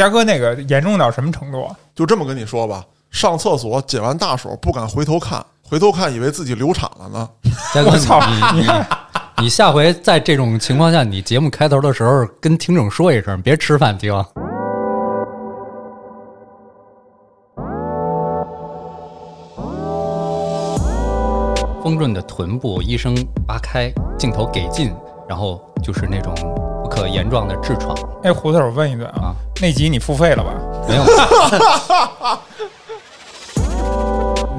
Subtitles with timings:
[0.00, 1.76] 嘉哥那个严重到什么程度啊？
[1.94, 7.28] 就这么跟你说吧，上厕所解完大手不敢回头看，回头看以为自己流产了呢。
[7.74, 8.18] 嘉哥，我操
[8.54, 8.66] 你你
[9.42, 14.10] 你下回在这种情况下，你节目开头的时候跟听众说一声，别吃饭听。
[21.84, 23.14] 丰润的臀部医生
[23.46, 24.94] 扒开，镜头给进，
[25.28, 26.34] 然后就是那种
[26.79, 27.96] 不可言状的痔疮。
[28.24, 30.50] 哎，胡子，我问一嘴啊啊，那集你付费了吧？
[30.88, 31.04] 没有，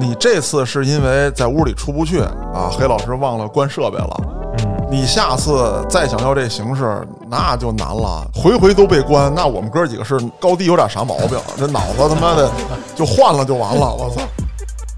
[0.00, 4.20] 你这次是因为在屋里出不去啊，黑老师忘了关设备了。
[4.58, 12.50] 嗯，你下次再想要这形式，那就难了，回回都被关，那我们哥几个是高低有点啥毛病，这脑子他妈的
[12.96, 14.22] 就换了就完了，我操！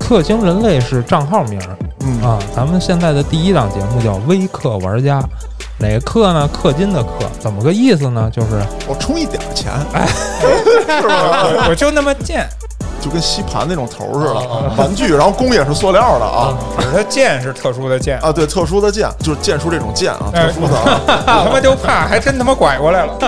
[0.00, 5.18] 氪星人类是账号名儿嗯啊，咱们现在的第一档节目叫微氪玩家，
[5.78, 6.48] 哪个氪呢？
[6.52, 8.30] 氪金的氪，怎么个意思呢？
[8.32, 10.08] 就是我充一点钱，哎
[11.68, 12.48] 我就那么贱，
[13.00, 14.34] 就跟吸盘那种头似的，
[14.76, 21.00] 玩具，然后弓也是塑料的啊只是它剑是特殊的剑，啊，对，特殊的剑，就是剑术这种剑啊，哎特殊的啊。
[21.40, 23.18] 我他妈就怕，还真他妈拐过来了。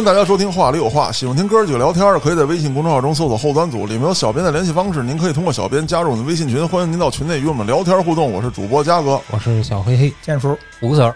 [0.00, 8.32] 迎大家收听《话里有话》，喜欢听哥儿几个聊天的，可以在微信公众号中搜索“后端组”，里面有小编的联系方式，您可以通过小编加入我们的微信群，欢迎您到群内与我们聊天互动。
[8.32, 11.14] 我是主播嘉哥，我是小黑黑，建叔，胡子儿，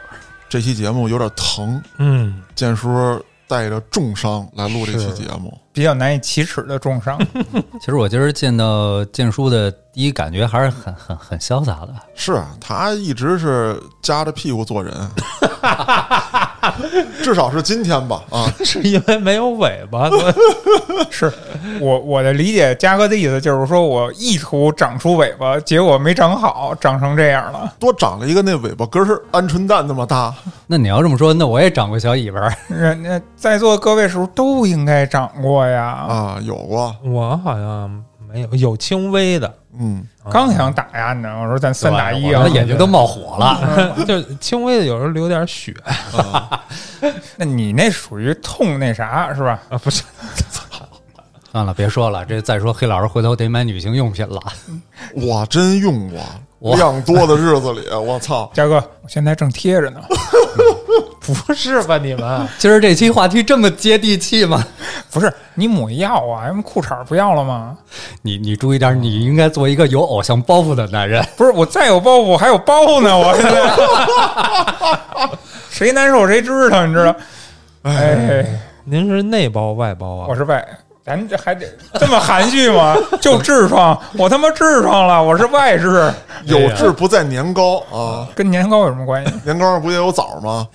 [0.51, 2.89] 这期节目有点疼，嗯，建叔
[3.49, 7.19] 带着重伤来录这期节目，比较难以启齿的重伤，
[7.81, 11.95] 其实我今儿见到建叔的第一感觉还是很很很潇洒的。
[12.15, 14.93] 是啊他一直是夹着屁股做人，
[17.23, 20.11] 至少是今天吧啊， 是因为没有尾巴，
[21.11, 21.33] 是
[21.81, 27.73] 我我的理解，嘉哥的意思就是说我意图长出尾巴，结果没长好，长成这样了。
[27.79, 30.35] 多长了一个那尾巴根儿鹌鹑蛋那么大，
[30.67, 32.55] 那你要这么说，那我也长过小尾巴儿。
[32.69, 35.85] 人家在座各位是不是都应该长过呀？
[35.85, 42.43] 啊，有过，我好像没有，有轻微的，嗯，刚想打呀你知道吗，我说咱三打一啊。
[42.45, 43.95] 我，眼睛都冒火了。
[44.07, 45.75] 就轻微的，有时候流点血。
[47.37, 49.61] 那你那属于痛那啥是吧？
[49.69, 50.03] 啊，不是，
[51.51, 54.41] 算了，别说了，这再说黑老师回头得买女性用品了。
[55.15, 56.11] 我真用
[56.61, 60.01] 过，量多的日子里，我操， 嘉哥，我现在正贴着呢。
[61.27, 61.97] 不是吧？
[61.99, 64.63] 你们 今儿这期话题这么接地气吗？
[65.11, 66.47] 不是你抹药啊？
[66.47, 67.77] 什么裤衩不要了吗？
[68.23, 71.25] 你你注意点，你应该做一个有偶像包袱的男人。
[71.37, 75.31] 不是，我再有包袱我还有包呢，我现在
[75.71, 77.15] 谁难受谁知道，你知道？
[77.83, 78.45] 哎，
[78.85, 80.27] 您是内包外包啊？
[80.29, 80.67] 我是外，
[81.05, 81.67] 咱这还得
[81.99, 82.97] 这么含蓄吗？
[83.21, 86.13] 就痔疮，我他妈痔疮了，我是外痔，
[86.45, 89.33] 有痔不在年糕啊，跟年糕有什么关系？
[89.45, 90.67] 年糕上不也有枣吗？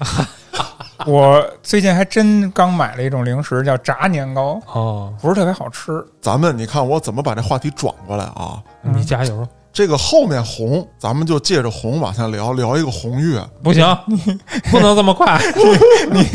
[1.07, 6.05] 我最近还真刚买了一种零食，叫炸年糕，哦，不是特别好吃。
[6.21, 8.61] 咱们你看我怎么把这话题转过来啊？
[8.81, 9.47] 你加油！
[9.71, 13.41] 这个后面红，咱们就借着红往下聊，聊一个红月。
[13.63, 14.17] 不行，你
[14.71, 15.39] 不能这么快，
[16.11, 16.25] 你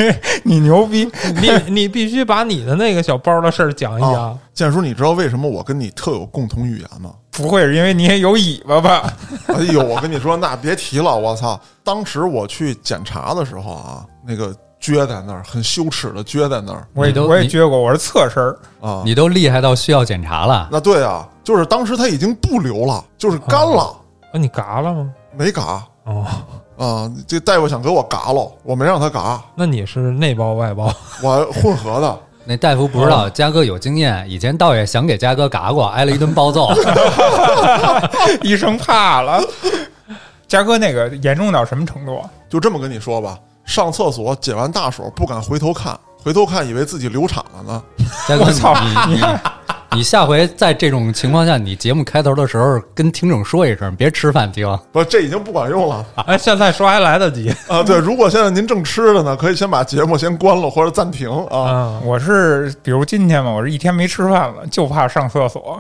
[0.45, 1.05] 你牛逼，
[1.41, 4.39] 你你必须把你的那个小包的事儿讲一讲啊。
[4.55, 7.13] 建叔，你知道为什么我跟你特有共同语言吗？
[7.33, 9.13] 不会是因为你也有尾巴吧？
[9.49, 11.61] 哎呦，我跟你说，那别提了，我操！
[11.83, 18.59] 当时我去检查的时候啊，那个撅在那儿，很羞耻的撅在那儿我也都我也撅过，我是侧身儿。
[18.83, 19.03] 啊。
[19.03, 23.97] 你都厉害到需要检查了，那对啊，就是当时他已经不流了，就是干了，
[24.31, 25.11] 啊，你嘎了吗？
[25.35, 26.27] 没嘎哦，
[26.77, 27.11] 啊。
[27.27, 30.93] 这大夫想给我嘎了，我没让他嘎，那你是内包外包？
[31.23, 32.19] 我混合的。
[32.45, 36.69] 那大夫不知道嘉哥有经验，以前倒也想给嘉哥嘎过，挨了一顿暴揍。
[38.45, 39.43] 医生怕了。
[40.47, 42.29] 嘉哥那个严重到什么程度啊？
[42.51, 47.83] 就这么跟你说吧，上厕所解完大手不敢回头看，回头看以为自己流产了呢。
[48.29, 49.23] 嘉哥，我操你你
[49.97, 54.67] 你下回在这种情况下，你节目开头的时候跟听众说一声，别吃饭听。
[54.91, 57.83] 不，这已经不管用了哎，现在说还来得及啊！
[57.83, 61.59] 对，如果现在您正吃着呢，可以先把节目先关了或者暂停啊。
[61.59, 62.01] 啊！
[62.05, 65.79] 我是比如今天嘛，我是一天没吃饭了，就怕上厕所，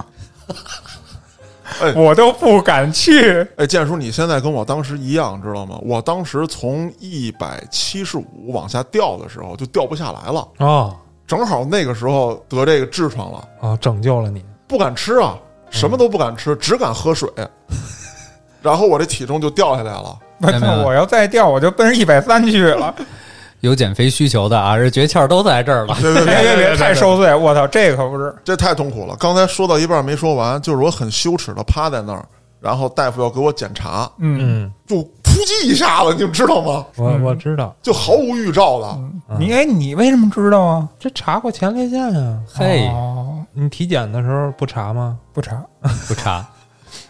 [1.81, 3.47] 哎我都不敢去。
[3.57, 5.79] 哎，建叔，你现在跟我当时一样，知道吗？
[5.83, 10.95] 我当时从一百七十五往下掉的时候就掉不下来了，哦
[11.27, 14.45] 正好那个时候得这个痔疮了，哦，拯救了你。
[14.67, 15.39] 不敢吃啊，
[15.71, 17.29] 什么都不敢吃，只敢喝水。
[18.61, 20.19] 然后我这体重就掉下来了。
[20.41, 22.95] 我明白了我要再掉，我就奔着一百三去了。
[23.65, 25.97] 有减肥需求的啊，这诀窍都在这儿了。
[26.01, 27.35] 别别别太受罪！
[27.35, 28.35] 我操，这可不是。
[28.45, 29.17] 这太痛苦了。
[29.19, 32.23] 刚才说到一半没说完，就是我很羞耻的趴在那儿，
[32.61, 36.85] 然后大夫要给我检查，嗯，嗯，就扑叽一下子，你们知道吗？
[36.97, 38.99] 我我知道，就毫无预兆的。
[39.39, 40.87] 你哎，你为什么知道啊？
[41.01, 42.39] 这查过前列腺啊？
[42.53, 45.17] 嘿，哦，你体检的时候不查吗？
[45.33, 45.63] 不查。
[46.07, 46.47] 不查，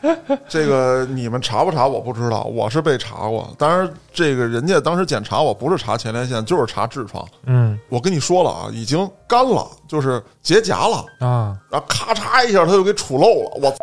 [0.49, 3.49] 这个你们查不查我不知道，我是被查过。
[3.59, 7.25] 当然，这个人家当时检查我不是查前列腺，就是查痔疮。
[7.47, 13.51] 嗯我跟你说了啊，已经干了，就是结痂了，啊，然后咔嚓一下他就给杵漏了。
[13.63, 13.75] 我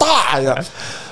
[0.00, 0.54] 大爷！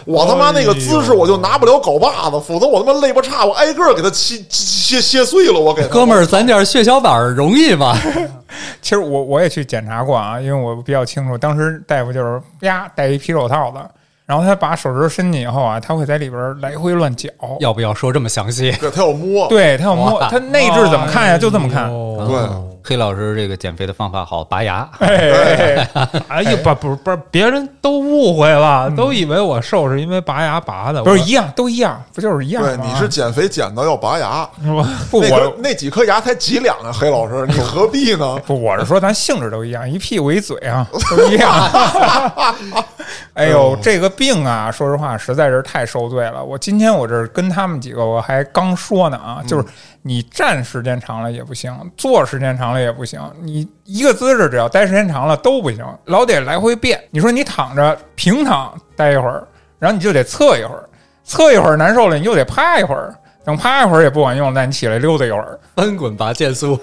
[0.05, 5.59] 我他妈那个姿势，我就拿不了镐把子，否则我他妈肋巴叉，我挨个儿给他切切切碎了。
[5.59, 7.97] 我给他哥们儿，攒点血小板儿容易吗？
[8.81, 13.79] 其实我我也去检查过啊，因为我比较清楚，当时大夫就是呀戴一皮手套子，
[14.27, 17.29] 然后他把手指伸进以后啊，他会在里边来回乱搅。
[17.61, 18.73] 要不要说这么详细？
[18.81, 21.39] 对他要摸，对他要摸，他内置怎么看呀？
[21.39, 21.85] 就这么看。
[21.85, 24.89] 哎对黑老师这个减肥的方法好，拔牙。
[25.01, 25.89] 哎，
[26.29, 32.77] 哎呀， 不不是不是，别人都误会了，都以为我瘦是因为拔牙拔的，不是一样，都一样，不就是一样吗？
[32.77, 38.37] 对，你是减肥减到要拔牙，我 不我那几颗牙才几两啊，黑老师，你何必呢？
[38.47, 41.51] 不，我是说咱性质都一样，一屁股一嘴啊， 都一样。
[43.35, 46.43] 哎呦，这个病啊，说实话实在是太受罪了。
[46.45, 49.65] 我今天我这儿跟他们几个我还刚说呢啊，就是
[50.07, 57.03] 你站时间长了也不行，坐时间长了也不行，你一个姿势只要待时间长了都不行，老得来回变。
[57.11, 59.47] 你说你躺着平躺待一会儿，
[59.81, 60.89] 然后你就得侧一会儿，
[61.25, 63.13] 侧一会儿难受了，你又得趴一会儿。
[63.45, 66.77] 等趴一会儿也不管用，那你起来溜达一会儿，翻滚吧，剑苏！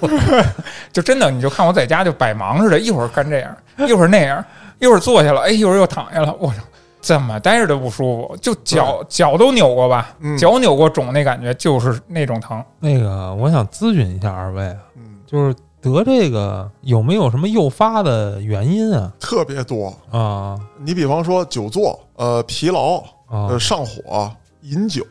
[0.93, 4.41] 就真的，你就看我在家就百忙似的，一会儿干这样，一会儿那样，
[4.79, 6.55] 一会儿坐下了，哎，一会儿又躺下了，我操，
[7.03, 12.63] 怎么待着都不舒服，就脚脚都扭过吧，嗯脚扭过肿那感觉就是那种疼。
[12.79, 19.11] 那个我想咨询一下二位啊，嗯，就是得这个有没有什么诱发的原因啊？
[19.19, 19.93] 特别多。
[20.11, 25.05] 啊你比方说久坐、呃疲劳、啊呃上火、饮酒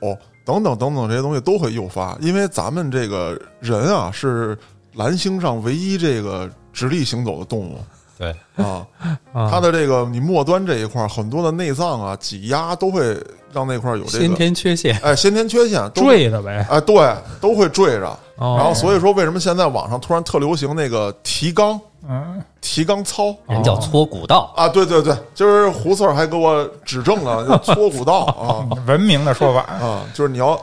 [0.47, 4.57] 等等等等这些东西都会诱发，因为咱们这个人啊是
[4.95, 7.77] 蓝星上唯一这个直立行走的动物
[8.23, 8.87] 对，啊，
[9.35, 9.51] 啊！
[9.51, 13.17] 它的这个你末端这一块儿很多的内脏啊挤压都会
[13.53, 14.97] 让那块儿有这个先天缺陷。
[15.03, 16.65] 哎先天缺陷都坠的呗。
[16.71, 21.79] 哎对都会坠着，哦然后所以说为什么现在网上突然特流行那个提肛
[22.09, 23.35] 嗯，提肛操。
[23.49, 29.61] 人叫搓骨道，啊，对对对，今儿胡四儿还给我指正了，叫搓骨道啊 文明的说法。
[29.63, 30.61] 啊，就是你要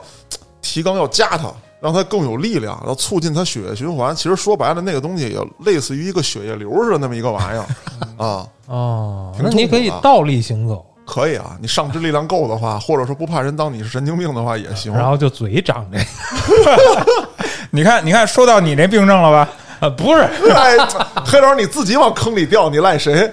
[0.62, 1.50] 提肛要加它，
[1.80, 4.14] 让它更有力量，要促进它血液循环。
[4.14, 7.64] 其实说白了，那个东西也类似于一个血液流似的那么一个玩意儿
[8.24, 11.56] 啊，哦，那你可以倒立行走，可以啊。
[11.60, 14.92] 你上肢力量够的话，或者说不怕人当你是神经病的话也行。
[14.92, 15.98] 然后就嘴长这
[17.72, 19.48] 你看，你看，说到你那病症了吧？
[19.80, 20.20] 啊，不是
[20.52, 20.76] 哎，
[21.24, 23.32] 黑老师你自己往坑里掉，你赖谁？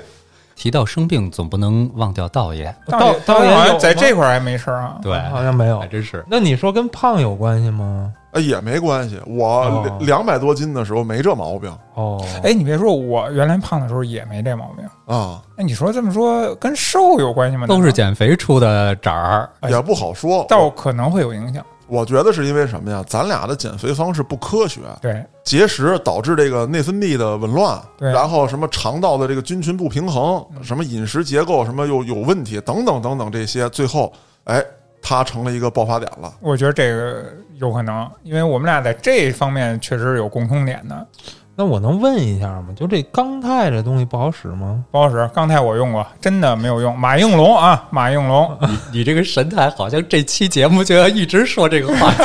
[0.56, 2.74] 提到生病，总不能忘掉道爷。
[2.88, 4.98] 倒倒倒也好像在这块儿还没事儿啊。
[5.04, 5.86] 对，好像没有还。
[5.88, 6.26] 真是。
[6.28, 8.12] 那你说跟胖有关系吗？
[8.32, 9.20] 哎，也没关系。
[9.26, 14.86] 我哦两百多斤的时候没这毛病哦，哎，你别说，我原来胖的时候也没这毛病。
[15.06, 17.66] 啊，哎，你说这么说跟瘦有关系吗？
[17.68, 20.46] 都是减肥出的褶儿，哎也不好说。
[20.50, 21.66] 倒可能会有影响。
[21.90, 23.02] 我觉得是因为什么呀？
[23.08, 34.12] 咱俩的减肥方式不科学，对，节食导致这个内分泌的紊乱，对然后什么肠道的这个菌群不平衡，什么饮食结构什么又有问题，等等等等这些，最后
[34.44, 34.62] 哎，
[35.08, 36.30] 它成了一个爆发点了。
[36.42, 37.24] 我觉得这个
[37.60, 41.08] 有可能，因为我们俩在这方面确实有共通点的。
[41.56, 42.68] 那我能问一下吗？
[42.76, 44.84] 就这钢钛这东西不好使吗？
[44.92, 47.00] 不好使，钢泰我用过，真的没有用。
[47.00, 52.24] 马应龙啊，马应龙，你你这个神态，好像这期节目就要一直说这个话题。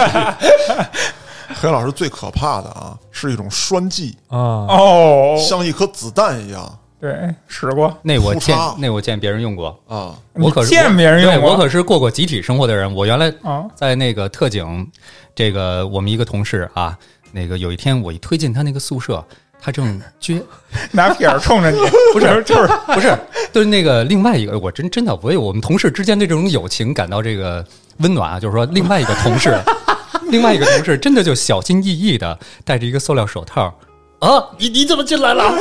[1.55, 7.93] 黑老师最可怕的啊，是一种栓剂，啊，哦，像一颗子弹一样对，使过。
[8.01, 10.15] 那我见那我见别人用过，啊。
[10.35, 12.95] 我可是见别人用过我可是过过集体生活的人。
[12.95, 14.87] 我原来啊，在那个特警，
[15.35, 16.97] 这个我们一个同事啊，
[17.33, 19.25] 那个有一天我一推进他那个宿舍，
[19.61, 20.41] 他正撅，
[20.93, 21.81] 拿屁眼冲着你，
[22.15, 23.19] 不是就是不是，
[23.53, 27.67] 就是那个另外一个，我真真的为我们同事之间的这种友情感到这个
[27.99, 29.59] 温暖啊，就是说另外一个同事，
[30.31, 33.77] 另外一个同事真的就小心翼翼的戴着一个塑料手套
[34.21, 35.53] 啊，你你怎么进来了？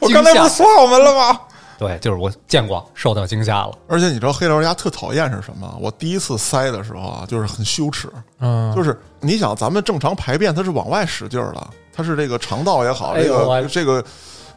[0.00, 1.40] 我刚才不是说我们了吗？
[1.78, 3.72] 对，就是我见过，受到惊吓了。
[3.88, 5.74] 而且你知道黑老师家特讨厌是什么？
[5.80, 14.04] 我第一次塞的时候啊，就是很羞耻，嗯，就是你想咱们正常排便，它是往外使劲儿的，它是这个肠道也好，这个哎这个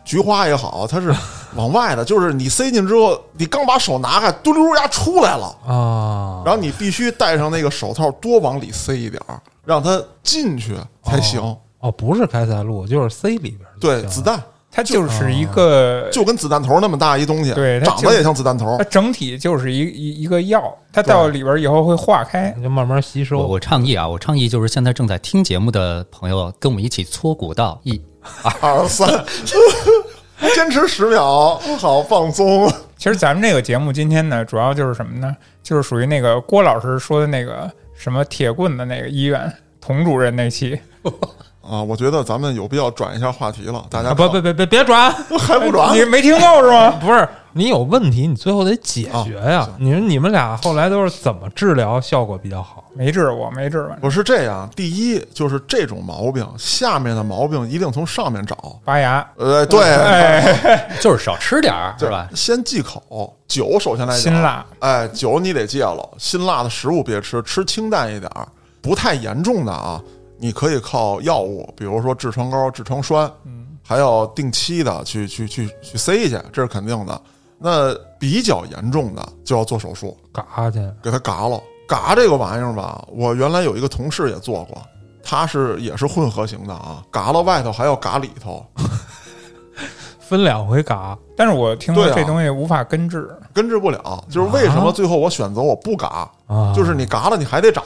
[0.03, 1.15] 菊花也好，它是
[1.55, 5.45] 往外的，就是你塞进之后，你刚把手拿开，嘟噜呀出来了。
[5.65, 11.39] 啊，然后你必须戴上那个手套，多往里塞一点儿，让它进去才行。
[11.79, 14.41] 哦，不是开塞露，就是塞里边儿对，子弹
[14.75, 18.83] 它就是一个，就跟子弹头那么大一东西，对它长得也像子弹头它。
[18.85, 22.49] 整体就是一一一个药，它到里边以后会化开。
[22.61, 23.37] 就慢慢吸我收。
[23.45, 28.01] 我倡议啊，我倡议就是现在正在听节目的朋友跟我们一起搓骨道，一
[28.61, 29.07] 二三，
[30.55, 32.67] 坚持十秒，好放松。
[32.97, 35.35] 其实咱们这个节目今天呢，主要就是什么呢？
[35.61, 40.79] 就是属于那个郭老师说的那个什么铁棍的那个医院童主任那期，
[41.67, 43.85] 啊，我觉得咱们有必要转一下话题了。
[43.89, 45.95] 大家啊，不不别别别转， 还不转？
[45.97, 46.91] 你没听够是吗？
[47.01, 49.69] 不是你有问题，你最后得解决呀啊。
[49.77, 52.83] 你说你们俩后来都是怎么治疗效果比较好？
[52.95, 58.79] 没治过没治过，我是这样，第一就是这种毛病，下面的毛病一定从上面找。
[58.83, 62.27] 拔牙，呃，对，哎， 就是少吃点儿，是吧？
[62.35, 68.47] 先忌口，酒首先来讲，辛辣，哎，酒你得戒了，辛辣的食物别吃，吃清淡一点儿，
[68.81, 70.01] 不太严重的啊，
[70.43, 77.21] 你可以靠药物，比如说痔疮膏、痔疮栓，嗯，还要定期的去去去去塞去，这是肯定的。
[77.57, 81.57] 那比较严重的就要做手术，嘎去，给它嘎了。
[81.87, 84.81] 嘎这个玩意儿吧，我原来有一个同事也做过，
[85.23, 88.65] 他是也是混合型的啊，嘎了外头还要嘎里头，
[90.19, 91.17] 分两回嘎。
[91.37, 94.21] 但是我听说这东西无法根治，根治不了。
[94.29, 97.81] 就是为什么最后我选择我不嘎，啊，就是你嘎了你还得长。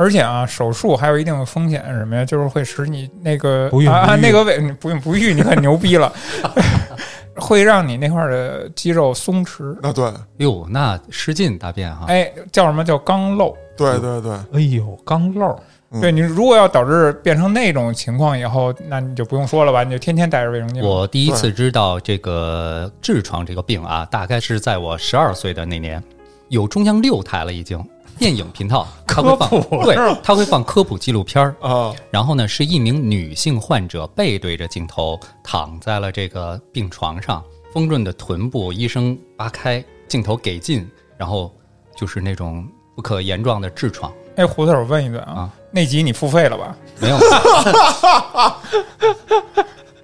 [0.00, 2.24] 而且啊，手术还有一定的风险是什么呀？
[2.24, 6.12] 就是会使你那个不孕啊那个位不孕不育，你很牛逼了，
[7.34, 9.74] 会让你那块儿的肌肉松弛。
[9.82, 13.52] 啊，对哟，那失禁大便哈，哎，叫什么叫肛瘘？
[13.76, 15.56] 对对对，哎呦，肛漏儿
[15.90, 20.86] 嗯对你如果要导致变成那种情况以后，那你就不用说了吧，你就天天带着卫生巾。
[20.86, 26.00] 我第一次知道这个痔疮这个病啊，大概是在我十二岁的那年，
[26.50, 27.84] 有中央六台了已经。
[28.18, 31.54] 电影频道，它会放科普对是吧，它会放科普纪录片儿。
[31.60, 41.52] 啊，然后呢，是一名女性患者背对着镜头躺在了这个病床上，丰润的臀部，医生扒开，镜头给近，然后
[41.96, 44.12] 就是那种不可言状的痔疮。
[44.36, 45.50] 哎，胡子，我问一嘴啊，啊。
[45.70, 46.76] 那集你付费了吧？
[46.98, 47.18] 没有，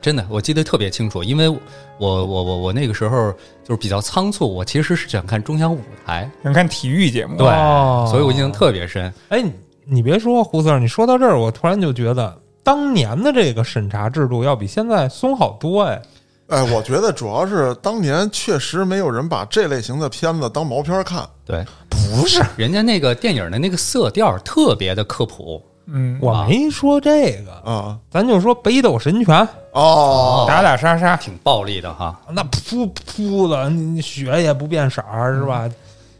[0.05, 1.59] 真的，我记得特别清楚，因为我
[1.99, 3.33] 我我我那个时候
[3.67, 9.11] 就是比较仓促，我其实是想看中央五台，想看体育节目，对，哦所以我印象特别深。
[9.31, 9.51] 哎，你
[9.87, 16.03] 你别说胡 Sir，，你说到这儿，我突然就觉得当年的这个审查制度要比现在松好多哎。
[16.49, 21.27] 哎，我觉得主要是当年确实没有人把这类型的片子当毛片看。
[21.47, 32.19] 对，不是，人家那个电影的那个色调特别的科普，嗯，我没说这个，啊咱就说北斗神拳，哦，打打杀杀，挺暴力的哈。
[32.31, 35.69] 那噗噗的，你血也不变色儿是吧？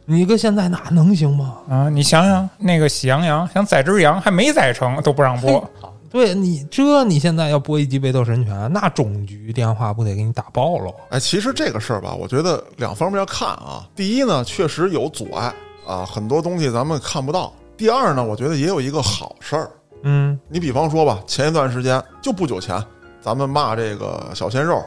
[0.07, 1.55] 你搁现在哪能行吗？
[1.69, 5.67] 啊，你想想那个喜羊羊想宰只羊还没宰成都不让播，
[6.11, 10.95] 对你这你现在要播一集北斗神拳，那总局电话不得给你打爆喽？
[11.09, 13.89] 哎，其实这个事儿吧，我觉得两方面看啊。
[13.97, 15.51] 第一呢，确实有阻碍
[15.87, 17.51] 啊，很多东西咱们看不到。
[17.77, 19.71] 第二呢，我觉得也有一个好事儿。
[20.03, 22.83] 嗯，你比方说吧，前一段时间就不久前，
[23.21, 24.83] 咱们骂这个小鲜肉，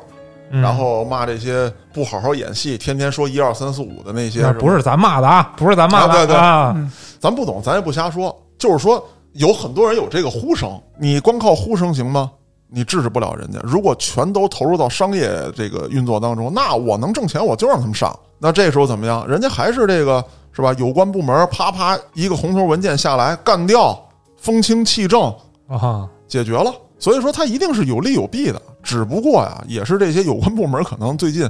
[0.52, 8.36] 嗯然后骂这些不好好演戏，天天说一二三四五的那些，那不是咱骂的啊，不是咱骂的啊对对啊，咱不懂，咱也不瞎说。
[8.58, 9.04] 就是说，
[9.34, 12.32] 有很多人有这个呼声，你光靠呼声行吗？
[12.70, 13.60] 你制止不了人家。
[13.64, 18.14] 如果全都投入到商业这个运作当中，那我能挣钱，我就让他们上。
[18.40, 19.28] 那这时候怎么样？
[19.28, 20.24] 人家还是这个
[20.58, 20.74] 是吧？
[20.80, 23.96] 有关部门啪啪一个红头文件下来，干掉，
[24.38, 25.32] 风清气正，
[25.68, 26.74] 啊，解决了。
[26.98, 28.60] 所以说，它一定是有利有弊的。
[28.82, 31.48] 只不过呀，也是这些有关部门可能最近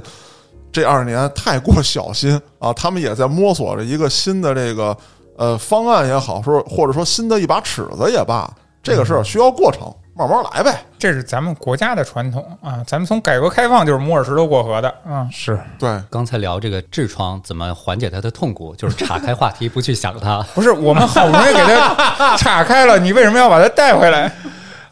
[0.70, 4.94] 这二年太过小心啊，他们也在摸索着一个新的这个
[5.38, 8.46] 呃方案也好，说或者说新的一把尺子也罢，
[8.82, 10.82] 这个事儿需要过程，慢慢来呗。
[10.98, 15.28] 这是咱们国家的传统啊，咱们从改革开放就是摸着石头过河的啊。
[15.30, 20.44] 是对，刚才聊这个痔疮怎么缓解它的痛苦，就是岔开话题不去想它。
[20.54, 24.32] 不是，我们好不容易给它岔开了，你为什么要把它带回来？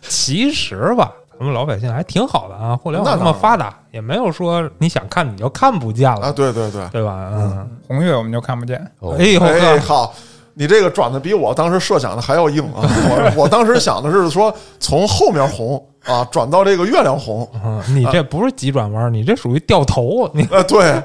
[0.08, 6.86] 其实吧，咱们老百姓还挺好的啊，互联网那么发达，也没有说你想看你就看不见了，啊，对对对。
[6.90, 7.30] 对吧？
[7.32, 10.14] 嗯，红月我们就看不见，哦哎呦哎，呵，好，
[10.58, 12.80] 你这个转的比我当时设想的还要硬啊！
[12.80, 21.02] 我我当时想的是说，从后面红啊转到这个月亮红，嗯你这不是急转弯，你这属于掉头，你呃，对，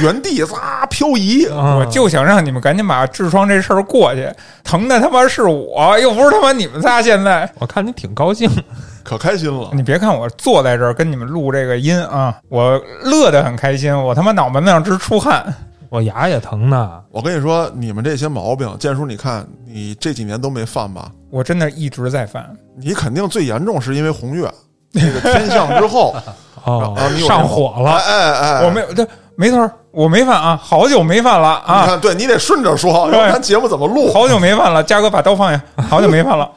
[0.00, 4.26] 原地咋漂移，啊我就想让你们赶紧把痔疮这事儿过去，
[4.64, 7.02] 疼的他妈是我，又不是他妈你们仨。
[7.02, 8.50] 现在我看你挺高兴，
[9.04, 9.68] 可开心了。
[9.74, 15.54] 你别看我坐在这儿跟你们录这个音啊，我乐得很开心，我他妈脑门子上直出汗。
[15.88, 17.00] 我牙也疼呢。
[17.10, 21.10] 我跟你说，你们这些毛病，建叔，你看你这几年都没犯吧？
[21.30, 22.54] 我真的一直在犯。
[22.76, 24.50] 你肯定最严重是因为红月
[24.92, 26.14] 那个天象之后，
[26.64, 34.10] 哦啊你上火哎了，哎哎，我没有，对，没错儿，我没犯啊，好久没犯了啊你啊，看，对你得顺着说，要不对然节目怎么录？
[34.12, 34.82] 好久没犯了。
[34.82, 36.50] 嘉哥把刀放下， 好久没犯了。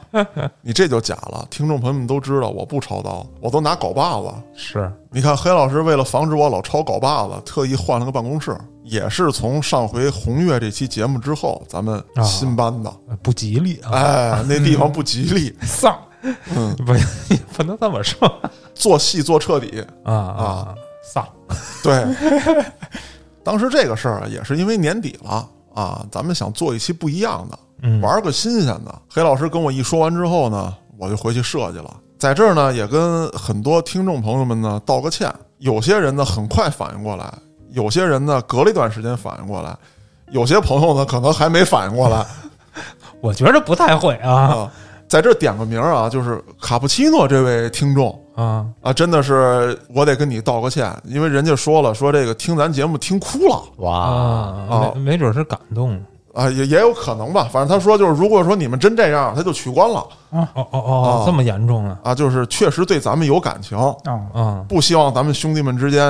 [0.62, 4.34] 你这就假了，听众朋友们都知道，我不抄刀，我都拿镐把子。
[4.54, 12.90] 是你看，黑老师为了防止我老抄镐把子，特意换了个办公室，也是从上回红月这期节目之后，咱们啊新搬的。
[13.22, 13.92] 不吉利啊！
[13.92, 15.94] 哎，那地方不吉利，丧，
[16.56, 16.94] 嗯， 不
[17.54, 18.32] 不能这么说
[18.74, 19.84] 做戏做彻底。
[20.02, 20.74] 啊啊！
[21.02, 21.26] 丧
[21.82, 22.06] 对，
[23.42, 28.94] 当时这个事儿啊也是因为年底了啊，咱们想做一期不一样的，嗯玩个新鲜的。
[29.08, 31.96] 黑老师跟我一说完之后呢，我就回去设计了。
[32.18, 35.32] 在这儿呢，也跟很多听众朋友们呢道个歉。
[35.58, 37.32] 有些人呢很快反应过来，
[37.70, 39.76] 有些人呢隔了一段时间反应过来，
[40.30, 42.24] 有些朋友呢可能还没反应过来
[43.20, 44.72] 我觉着不太会啊啊。
[45.08, 48.66] 在这点个名儿啊，就是卡布奇诺这位听众啊！
[48.80, 53.62] 啊，真的是我得跟你道个歉，因为人家说了，说这个听咱节目听哭了。
[53.76, 56.00] 哇，啊，哦没没准是感动。
[56.32, 57.48] 啊，也也有可能吧。
[57.52, 59.98] 反正他说就是，如果说你们真这样，他就取关了
[60.30, 61.98] 啊哦哦哦啊，这么严重啊！
[62.04, 62.14] 啊。
[62.14, 66.06] 就是确实对咱们有感情，啊，啊，不希望咱们兄弟们之间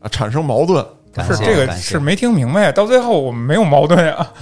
[0.00, 0.84] 啊产生矛盾。
[1.14, 4.32] 感谢是这个是没听明白，到最后我们没有矛盾 啊。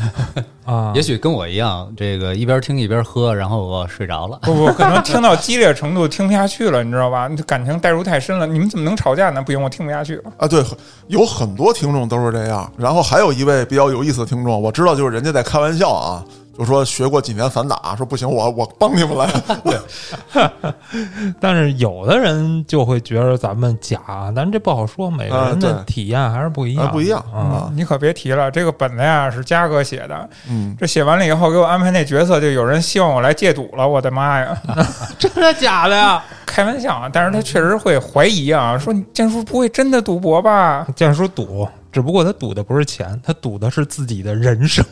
[0.65, 4.39] 啊，也许跟我一样，这个一边听一边喝，然后我睡着了。
[4.47, 7.29] 不不，可能听到激烈程度听不下去了，你知道吧？
[7.47, 8.47] 感情代入太深了。
[8.47, 9.43] 你们怎么能吵架呢？
[9.43, 10.33] 不行，我听不下去了。
[10.39, 10.65] 啊，对，
[11.09, 12.73] 有很多听众都是这样。
[12.79, 16.25] 然后还有一位比较有意思的听众，我知道就是人家在开玩笑啊，
[16.57, 19.29] 就说学过几年散打，说不行，我我帮你们来。
[21.41, 24.01] 但是有的人就会觉得咱们假，
[24.37, 27.39] 但是这不好说，每个人的体验还是不一样不一样啊。
[27.39, 33.89] 啊你可别提了，这个本子呀是嘉哥写的，嗯，这写完了以后给我安排那角色，就有人希望我来戒赌了。
[33.89, 34.57] 我的妈呀！
[35.19, 36.23] 真的假的呀？
[36.47, 40.87] 开玩笑啊，但是他确实会怀疑啊，说你建叔不会真的赌博吧？
[40.95, 44.85] 建叔赌，只不过他赌的不是钱，他赌的是自己的人生。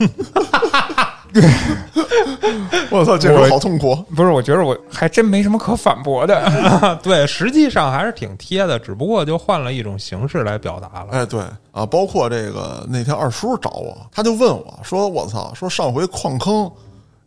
[2.91, 3.95] 我操，这我人好痛苦。
[4.17, 6.99] 不是，我觉得我还真没什么可反驳的。
[7.03, 11.09] 对，实际上还是挺贴的，只不过就换了一种形式来表达了。
[11.13, 11.41] 哎，对
[11.73, 16.71] 啊，包括这个那天二叔找我，他就问我说：“我操，说上回矿坑，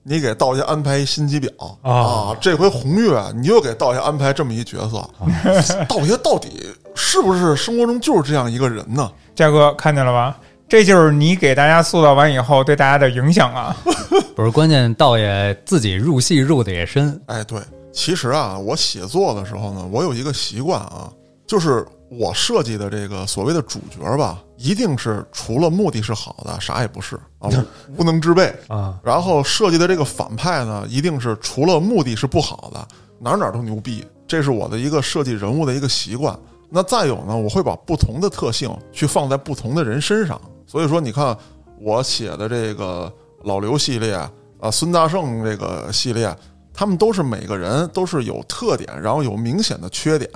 [0.03, 1.49] 你给道爷安排一心机婊
[1.81, 5.09] 啊啊，这回红月你又给道爷安排这么一角色，
[5.87, 9.09] 道爷到底是不是生活中就是这样一个人呢？
[9.33, 10.37] 嘉哥看见了吧？
[10.67, 13.75] 这就是你给大家塑造完以后对大家的影响啊！
[14.35, 17.59] 不是关键，道爷自己入戏入的也深，哎，对，
[17.91, 21.11] 其实啊，我写作的时候呢，我有一个习惯啊，
[21.45, 27.49] 就是我设计的这个所谓的主角吧，一定是除了目的是好的，啥也不是啊，
[27.95, 28.51] 无能之辈。
[28.67, 32.87] 啊，然后设计的这个反派呢，一定是除了目的是不好的，
[33.19, 36.35] 哪儿哪儿都牛逼，这是我的一个设计人物的一个习惯。
[36.75, 40.41] 那再有呢，我会把不同的特性去放在不同的人身上。
[40.65, 41.37] 所以说，你看
[41.79, 43.11] 我写的这个
[43.43, 44.13] 老刘系列
[44.59, 46.35] 啊，孙大圣这个系列，
[46.73, 50.29] 他们都是每个人都是有特点，然后有明显的缺点，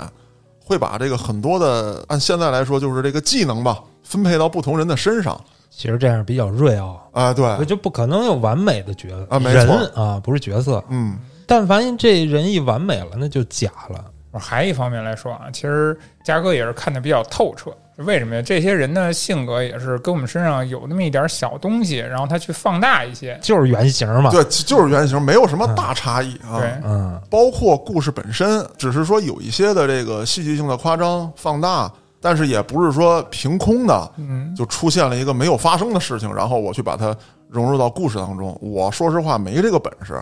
[0.64, 5.40] 会把这个很多的按现在来说就是这个技能吧，分配到不同人的身上。
[5.70, 10.84] 其实这样比较锐奥，啊，对，就不可能有完美的角啊没错人啊，不是角色。
[10.90, 14.06] 嗯，但凡这人一完美了，那就假了。
[14.34, 17.72] 还一方面来说啊，其实嘉哥也是看的比较透彻。
[17.98, 18.42] 为什么呀？
[18.42, 23.38] 这些人的性格也是跟我们身上有那么一点小东西，然后他去放大一些。
[23.42, 24.30] 就是原型嘛。
[24.30, 26.60] 对，就是原型，没有什么大差异啊。
[26.60, 37.16] 对，嗯，包括故事本身，只是说有一些的这个戏剧性的夸张、放大，但是也不是说凭空的嗯，就出现了一个没有发生的事情，然后我去把它
[37.50, 38.56] 融入到故事当中。
[38.62, 40.22] 我说实话没这个本事，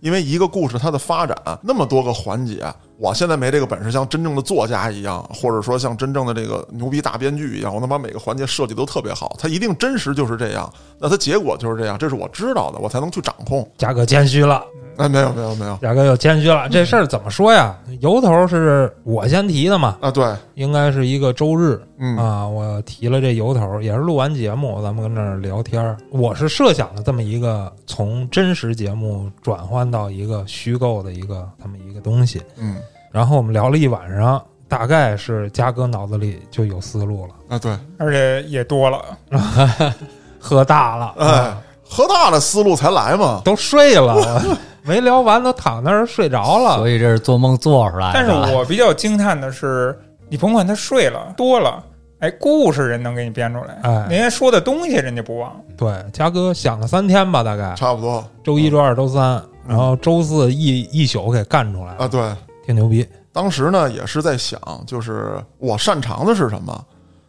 [0.00, 2.64] 因为一个故事它的发展那么多个环节，
[2.98, 13.68] 我现在没这个本事，像真正的作家一样，或者说像真正的这个牛逼大编剧一样，我能把每个环节设计都特别好，它一定真实就是这样，那它结果就是这样，这是我知道的，我才能去掌控。
[13.78, 14.62] 价格谦虚了，
[14.98, 16.68] 哎，没有没有没有嘉哥又谦虚了。
[16.68, 17.76] 这事儿怎么说呀？
[18.00, 25.96] 由头是我先提的嘛，啊，对，应该是一个周日嗯啊，我提了这由头，也是录完节目，咱们跟这儿聊天儿。
[26.10, 32.76] 我是设想的这么一个从真实节目转换到一个虚构的一个这么一个东西，嗯
[33.12, 39.02] 然后我们聊了一晚上，大概是嘉哥脑子里就有思路了，啊对，而且也多了。
[40.38, 41.56] 喝大了，哎，
[41.96, 43.40] 喝大了思路才来嘛。
[43.42, 44.42] 都睡了，
[44.84, 46.76] 没聊完都躺那儿睡着了。
[46.76, 48.14] 所以这是做梦做出来的。
[48.14, 51.82] 但是我比较惊叹的是，你甭管他睡了多了，
[52.18, 55.50] 哎，故事人能给你编出来，哎人家说的东西人家不忘。
[55.76, 62.08] 对，嘉哥想了三天吧，大概差不多周一、周二、周三，然后周四一一宿给干出来了，啊。
[62.08, 62.20] 对，
[62.66, 63.06] 挺牛逼。
[63.32, 66.84] 当时呢也是在想，就是我擅长的是什么。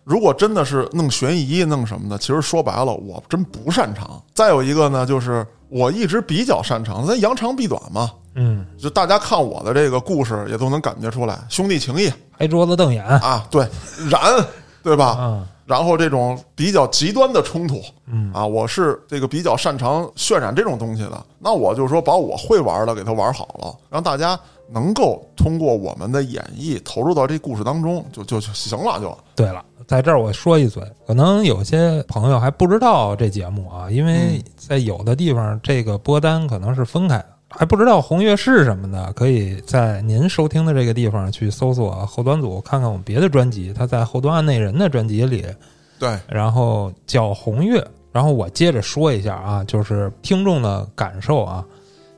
[0.08, 4.24] 如果真的是弄悬疑、弄什么的，其实说白了，我真不擅长。
[4.34, 8.10] 再有一个呢，就是我一直比较擅长，咱扬长避短嘛。
[8.36, 13.68] 嗯，就大家看我的这个故事，也都能感觉出来，兄弟情谊拍桌子瞪眼啊，对，
[14.10, 14.22] 燃，
[14.82, 15.08] 对吧？
[15.08, 21.22] 啊，然后这种比较极端的冲突，嗯啊，我是这个比较擅长渲染这种东西的。
[21.38, 24.40] 那我就说把我会玩的给他玩好了，让大家
[24.70, 29.18] 能够通过我们的演绎投入到这故事当中，就就就行了，就。
[29.36, 45.46] 对了，在这儿我说一嘴，可能有些朋友还不知道这节目啊，因为在有的地方这个播单可能是分开的，还不知道红月是什么的，可以在您收听的这个地方去搜索后端组，看看我们别的专辑，他在后端案内人的专辑里，
[46.00, 47.86] 对，然后叫红月。
[48.10, 51.64] 然后我接着说一下啊，就是听众的感受啊，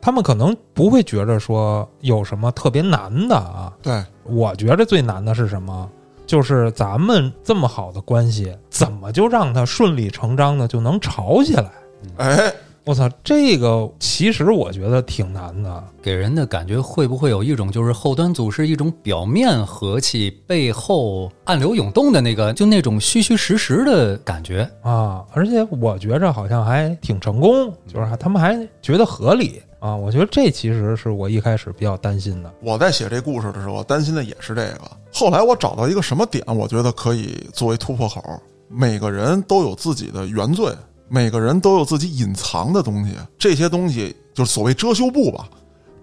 [0.01, 5.89] 他们可能不会觉着说有什么特别难的啊，对，我觉着最难的是什么？
[6.25, 11.71] 就是咱们这么好的关系，怎么就让它顺理成章的就能吵起来？
[12.17, 12.53] 哎，
[12.85, 15.83] 我操，这个其实我觉得挺难的。
[16.01, 24.69] 给人的感觉会不会有一种就是后端组是一种表面和气，背后暗流涌动的那个，就那种虚虚实实的感觉？
[24.81, 29.95] 啊，而且我觉着好像还挺成功，就是还他们还觉得合理啊。
[29.95, 32.53] 我觉得这其实是我一开始比较担心的。
[32.61, 34.81] 我在写这故事的时候，担心的也是这个。
[35.11, 38.23] 后来我找到一个什么点，我觉得可以作为突破口。
[38.67, 40.71] 每个人都有自己的原罪，
[41.07, 45.49] 每个人都有自己隐藏的东西，这些东西就是所谓遮羞布吧。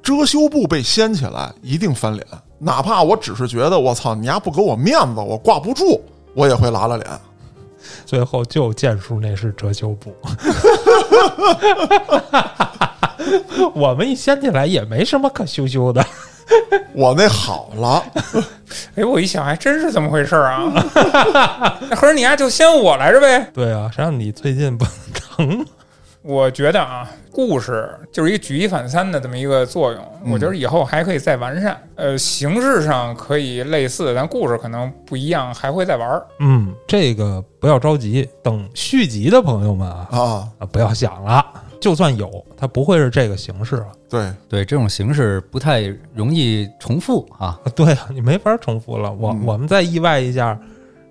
[0.03, 2.27] 遮羞布被掀起来，一定翻脸。
[2.59, 6.01] 哪怕我只是觉得我操，你丫不给我面子，我挂不住，
[6.35, 7.07] 我也会拉拉脸。
[8.05, 10.13] 最后就剑叔那是遮羞布，
[13.75, 16.05] 我们一掀起来也没什么可羞羞的。
[16.95, 18.03] 我那好了，
[18.95, 20.73] 哎，我一想还真是这么回事儿啊。
[21.91, 23.51] 那合着你丫就掀我来着呗？
[23.53, 25.67] 对啊，谁让你最近不疼？
[26.23, 30.01] 我觉得啊，故事就是一个举一反三的这么一个作用。
[30.25, 31.81] 嗯我觉得以后还可以再完善。
[31.95, 36.27] 呃，形式上可以类似，但故事可能不一样，还会再玩儿。
[36.41, 40.21] 嗯，这个不要着急，等续集的朋友们啊啊，
[40.59, 41.45] 啊不要想了，
[41.81, 43.87] 就算有，它不会是这个形式了。
[44.09, 45.83] 对，对，这种形式不太
[46.15, 47.59] 容易重复啊。
[47.65, 49.13] 啊 对啊，你没法重复了。
[49.13, 50.59] 我、嗯我们再意外一下，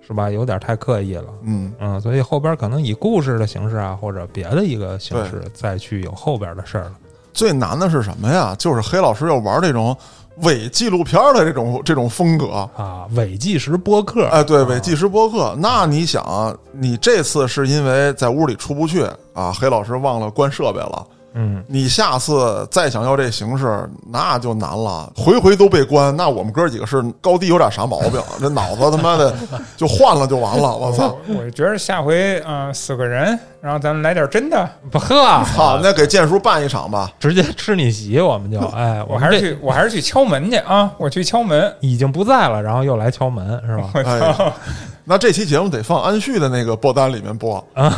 [0.06, 0.30] 是吧？
[0.30, 1.24] 有点太刻意了。
[1.42, 6.92] 嗯，嗯，所以后边可能以故事的形式啊，或者别的一个形式再去有后边的事儿了。
[7.36, 8.56] 最难的是什么呀？
[8.58, 9.94] 就是黑老师要玩这种
[10.38, 12.68] 伪纪录片的这种这种风格。
[12.74, 15.54] 啊，伪纪实播客，哎，对，啊伪纪实播客。
[15.58, 21.06] 那你想，你这次是因为在屋里出不去啊，黑老师忘了关设备了。
[21.38, 26.16] 嗯，你下次再想要这形式，那就难了，回回都被关。
[26.16, 29.34] 那我们哥几个是高低有点啥毛病， 这脑子他妈的
[29.76, 30.74] 就换了就完了。
[30.74, 31.14] 我操！
[31.28, 34.66] 我我觉得下回嗯、呃四个人，然后咱们来点真的。
[34.90, 37.12] 不呵，好，那给建叔办一场吧。
[37.20, 40.90] 直接吃你席，我们就哎， 我还是去我还是去敲门去啊！
[40.96, 41.70] 我去敲门。
[41.80, 43.90] 已经不在了，然后又来敲门，是吧？
[43.92, 44.52] 我哎
[45.08, 47.88] 那这期节目得放安旭的那个播单里面播，哎、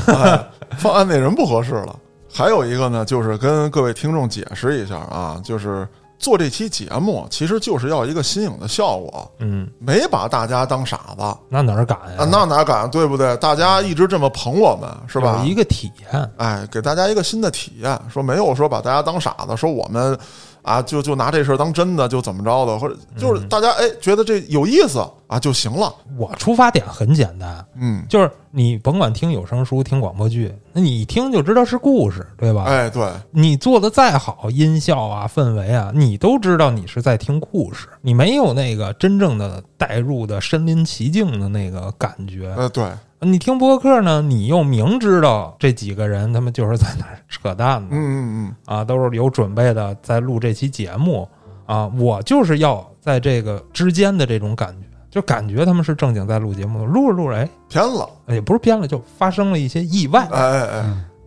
[0.77, 1.97] 放安那人不合适了。
[2.33, 5.87] 还有一个呢，就是跟各位听众解释一下啊，就是
[6.19, 12.29] 做这期节目其实就是要一个新颖的效果，嗯，没把大家当傻子啊，那哪儿敢呀？
[12.31, 13.37] 那哪敢对不对？
[13.37, 15.49] 大家一直这么捧我们是吧有？
[15.49, 20.19] 一个体验，哎，给大家一个新的体验，说没有说把大家当傻子，说我们
[20.63, 32.65] 啊就就拿这事儿当真的，就怎么着的，或者就是大家哎觉得这有意思啊就行了，我出发点很简单，嗯，就是你甭管听有声书、听广播剧，那你一听就知道是故事，对吧？
[32.65, 42.53] 哎对，你做的再好，音效啊、氛围啊，你都知道你是在听故事，你没有那个真正的带入的身临其境的那个感觉。
[42.57, 48.55] 呃对，你听播客呢，你又明知道这几个人他们就是在那扯淡呢，嗯嗯嗯。
[48.65, 51.29] 啊，都是有准备的在录这期节目
[51.67, 60.27] 啊，我就是要在这个之间的这种感觉，就感觉他们是正经在录节目，录着录着，哎，嗯，偏了，也不是偏了，就发生了一些意外。
[60.31, 60.67] 哎哎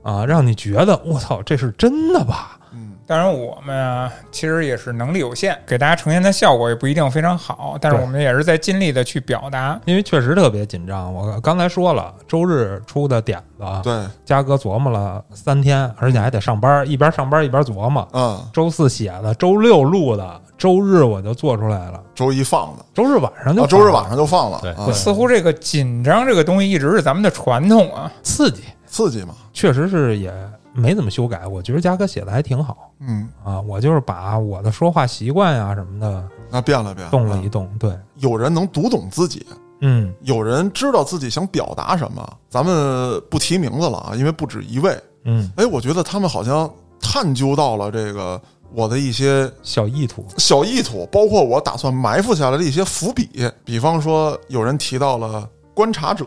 [0.04, 2.60] 哎，啊，让你觉得我操，这是真的吧？
[3.12, 9.78] 嗯，当然，我们啊，其实也是能力有限，给大家呈现的效果也不一定非常好，但是我们也是在尽力的去表达。
[9.84, 11.14] 因为确实特别紧张。
[11.14, 18.08] 我刚才说了，周日出的点子，对，嘉哥琢磨了三天，而且还得上班，一边上班一边琢磨。
[18.14, 24.72] 嗯，周四写的，周六录的，周日我就做出来了，周一放的，周日晚上就啊，周日晚上上就放了，对。
[24.72, 28.10] 啊似乎这个紧张这个东西一直是咱们的传统啊。
[28.24, 30.32] 刺激，刺激嘛，确实是也
[30.74, 31.46] 没怎么修改。
[31.46, 39.46] 我觉得嘉哥写的还挺好嗯，啊，我就是把我的说话习惯呀什么的那变了变，动了一动，对，有人能读懂自己，
[39.82, 42.38] 嗯有人知道自己想表达什么。
[42.50, 44.98] 咱们不提名字了啊，因为不止一位。
[45.24, 48.42] 嗯，哎，我觉得他们好像探究到了这个
[48.74, 53.30] 我的一些小意图，小意图，包括我打算埋伏下来的一些伏笔。
[53.64, 56.26] 比方说，有人提到了观察者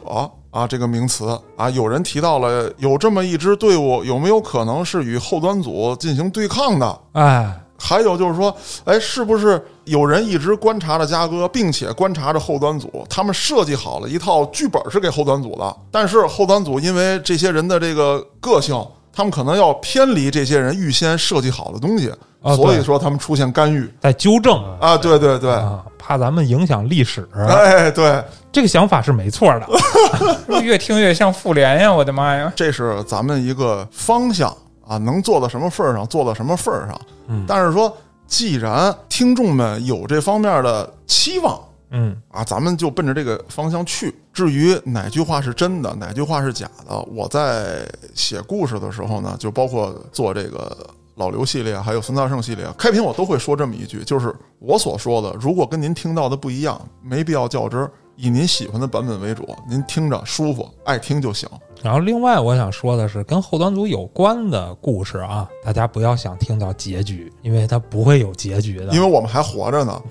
[0.54, 7.00] 啊这个名词啊，有人提到了有这么一支队伍，有没有可能是与后端组进行对抗的？
[7.10, 13.04] 哎，还有就是说，哎，是不是有人一直观察着嘉哥，并且观察着后端组？
[13.10, 18.80] 他们设计好了一套剧本是给后端组的，但是后端组因为这些人的这个个性，
[19.14, 24.96] 他们可能要偏离这些人预先设计好的东西，哦所以说他们出现干预在纠正啊！
[24.98, 28.22] 对对对，啊，怕咱们影响历史， 哎，对，
[28.52, 29.66] 这个想法是没错的。
[30.62, 31.92] 越听越像复联呀！
[31.92, 32.52] 我的妈呀！
[32.56, 34.54] 这是咱们一个方向
[34.86, 37.00] 啊，能做到什么份儿上，做到什么份儿上。
[37.28, 37.94] 嗯但是说，
[38.26, 41.58] 既然听众们有这方面的期望，
[41.96, 44.12] 嗯啊，咱们就奔着这个方向去。
[44.32, 50.76] 至于哪句话是真的，哪句话是假的，我在写故事的时候呢，就包括做这个
[51.14, 61.48] 老刘系列，还有孙大圣系列，开篇我都会说这么一句，就是我所说的，如果跟您听到的不一样，没必要较真儿，以您喜欢的版本为主，您听着舒服，爱听就行。
[61.80, 68.86] 然后，另外我想说的是，跟后端组有关的故事啊，大家不要想听到结局，因为它不会有结局的。
[68.94, 70.02] 因为我们还活着呢。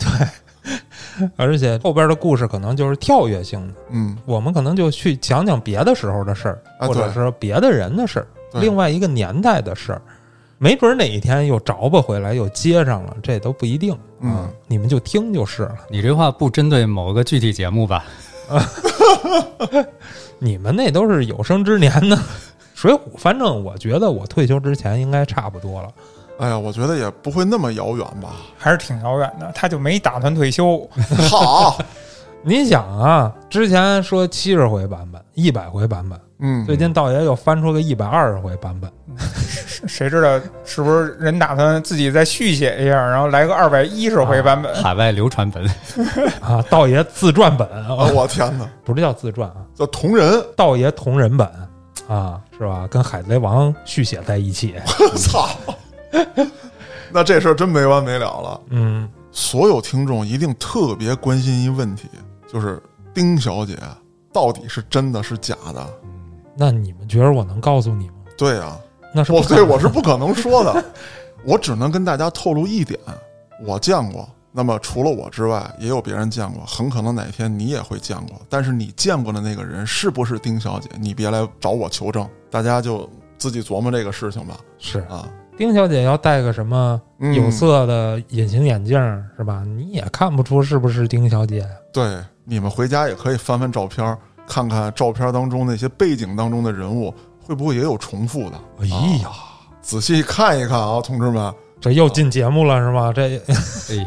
[1.36, 10.02] 而且后边的故事可能就是跳跃性的，嗯，我们可能就去讲讲别的时候的事儿，啊或者是别的人的事儿，另外一个年代的事儿，
[10.58, 13.98] 没准哪一天又着吧回来又接上了，这都不一定。
[14.22, 15.76] 嗯啊，你们就听就是了。
[15.90, 18.06] 你这话不针对某个具体节目吧？
[20.40, 22.18] 你们那都是有生之年呢。
[22.74, 25.90] 水浒，反正我觉得我退休之前应该差不多了。
[26.40, 28.36] 哎呀，我觉得也不会那么遥远吧。
[28.58, 30.88] 还是挺遥远的，他就没打算退休。
[31.30, 31.78] 好，
[32.44, 38.92] 你想啊，之前说七十回版本、一百回版本，嗯，最近道爷又翻出个一百二十回版本。
[39.86, 44.74] 谁知道是不是人打算自己再续写一下，然后来个二百一十回版本？
[44.82, 45.66] 海外流传本，
[46.42, 51.48] 啊，道爷自传本啊，啊，我天哪，不是叫自传啊，叫同人，道爷同人本
[52.08, 52.88] 啊，是吧？
[52.90, 54.74] 跟海贼王续写在一起。
[55.00, 55.50] 我操！
[57.12, 58.62] 那这事儿真没完没了了。
[58.70, 62.10] 嗯，所有听众一定特别关心一问题，
[62.52, 62.82] 就是
[63.14, 63.78] 丁小姐
[64.32, 65.88] 到底是真的是假的？
[66.56, 68.16] 那你们觉得我能告诉你吗？
[68.38, 68.80] 对啊，
[69.14, 70.86] 那是我对我是不可能说的，
[71.46, 73.00] 我只能跟大家透露一点，
[73.66, 74.28] 我见过。
[74.56, 78.40] 那么除了我之外，也有别人见过，很可能哪天你也会见过。
[78.50, 84.56] 但是你见过的那个人是不是丁小姐，你别来找我求证，大家就自己琢磨这个事情吧。
[84.78, 89.64] 是啊，丁小姐要戴个什么嗯有色的隐形眼镜儿是吧？
[89.66, 91.66] 你也看不出是不是丁小姐。
[91.92, 98.60] 对，你们回家也可以翻翻照片，看看照片当中那些背景当中的人物会不会也有重复的。
[98.82, 98.86] 哎
[99.22, 99.30] 呀，
[99.82, 101.54] 仔细看一看啊，同志们。
[101.80, 103.12] 这又进节目了是吧？
[103.14, 103.38] 这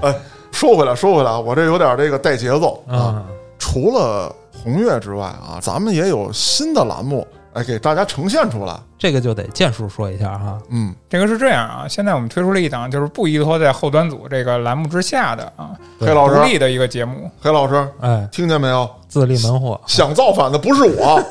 [0.03, 0.15] 哎，
[0.51, 2.97] 说回来，说回来，我这有点这个带节奏啊。
[2.97, 3.27] 啊，
[3.59, 8.79] 除了红月之外啊，咱们也有新的栏目，哎，给大家呈现出来。
[8.99, 10.59] 这个就得建叔说一下哈。
[10.69, 17.31] 嗯，这个是这样啊，现在我们推出了一档就是不依托在后端组这个栏目之下的啊，黑老师，独立的一个节目。
[17.41, 18.89] 黑老师，哎，听见没有？
[19.09, 21.23] 自立门户，想造反的不是我，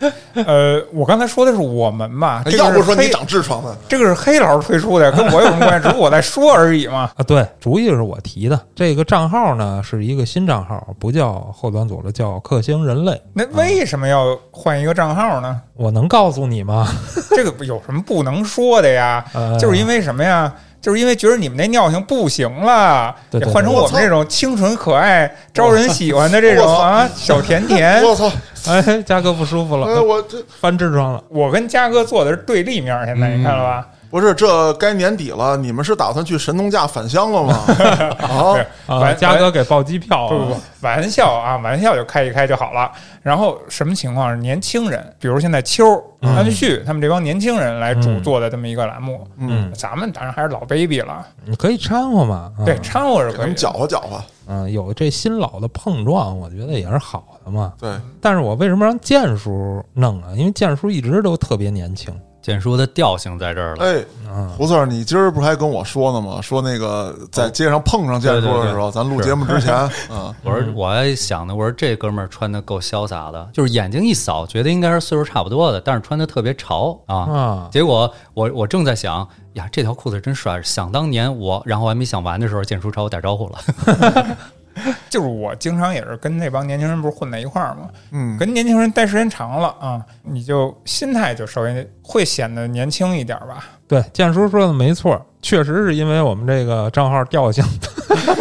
[0.46, 3.76] 呃，我刚才说的是我们吧，这个要不说你黑长痔疮呢。
[3.88, 5.82] 这个是黑老师推出的，跟我有什么关系？
[5.86, 7.10] 只不过我在说而已嘛。
[7.16, 8.58] 啊，对，主意是我提的。
[8.74, 13.20] 这个账号呢是一个新账号，不叫后端组了，叫克星人类。
[13.34, 15.60] 那为什么要换一个账号呢？
[15.74, 16.88] 我能告诉你吗？
[17.36, 19.24] 这个有什么不能说的呀？
[19.34, 20.52] 呃就是因为什么呀？
[20.80, 28.02] 就是因为觉得你们那尿性不行了，对对得换成我们这种清纯可爱、招人喜欢的这种啊小甜甜。
[28.04, 28.30] 我操！
[28.66, 31.22] 哎，嘉哥不舒服了，哎，我这翻痔疮了。
[31.28, 33.86] 我跟嘉哥坐的是对立面，现在嗯你看了吧？
[34.10, 37.54] 不是，这该年底了，你们是打算去神农架返乡了吗？
[38.20, 42.90] 啊，对啊，完嘉哥给报机票不不不了，，玩笑啊，玩笑就开一开就好了。
[43.22, 45.84] 然后什么情况是年轻人，比如现在秋
[46.22, 52.52] 安旭他们这帮年轻人来主嗯做的这么一个栏目，嗯，咱们当然还是老 baby 了，你可以掺和嘛。
[52.58, 53.54] 啊对，掺和是可以的。
[53.54, 54.20] 搅和搅和。
[54.48, 57.72] 嗯，有这新老的碰撞，我觉得也是好的嘛。
[57.78, 60.30] 对，但是我为什么让建叔弄啊？
[60.34, 62.12] 因为建叔一直都特别年轻。
[62.42, 63.84] 简叔的调性在这儿了。
[63.84, 66.40] 哎，嗯，胡四儿，你今儿不是还跟我说呢吗？
[66.40, 69.74] 说那个在街上碰上建叔的时候，咱录节目之前，
[70.10, 77.16] 嗯，我说我还想呢，我说这哥们儿穿的够潇洒的，就是眼睛一扫，觉得应该是岁数差不多的，但是穿的特别潮啊。
[77.16, 80.60] 啊，结果我我正在想呀，这条裤子真帅。
[80.62, 84.36] 想当年我，然后还没想完的时候，建叔朝我打招呼了。
[85.10, 93.64] 就是我经常也是跟那帮年轻人不是混在一块儿嘛，嗯，跟年轻人待时间长了啊，你就心态就稍微会显得年轻一点吧。
[93.86, 97.64] 对，建叔说的没错，确实是因为我们这个账号调性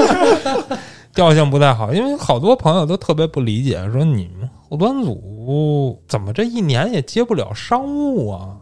[1.14, 8.56] 调性不太好，因为好多朋友都特别不理解，说你们后端组怎么这一年也接不了商务啊？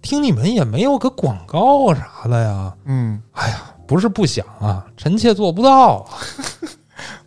[0.00, 2.72] 听你们也没有个广告啥的呀？
[2.86, 6.04] 嗯，哎呀不是不想啊，臣妾做不到啊。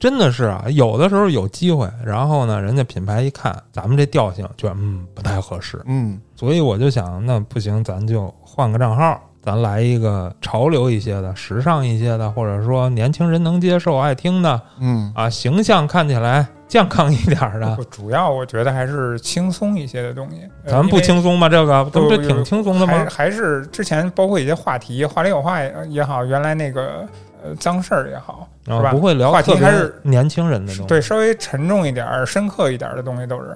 [0.02, 17.78] 真的是啊，有的时候有机会，然后呢，人家品牌一看咱们这调性，觉得嗯不太合适，嗯，所以我就想，那不行，咱就换个账号，咱来一个潮流一些的、时尚一些的，或者说年轻人能接受、爱听的嗯，啊，形象看起来健康一点的。
[17.92, 20.38] 主要我觉得还是轻松一些的东西。
[20.66, 21.48] 呃咱们不轻松吗？
[21.48, 22.94] 这个咱们这不挺轻松的吗？
[22.94, 27.08] 还还是之前包括一些话题，话里有话也好，原来那个
[27.44, 28.90] 呃脏事儿也好，是吧？
[28.90, 30.88] 啊，不会聊话题还是年轻人的东西。
[30.88, 33.48] 对稍微沉重一点儿、深刻一点儿的东西都是。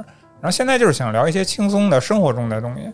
[0.41, 2.91] 然后现在就是想聊一些轻松的生活中的东西，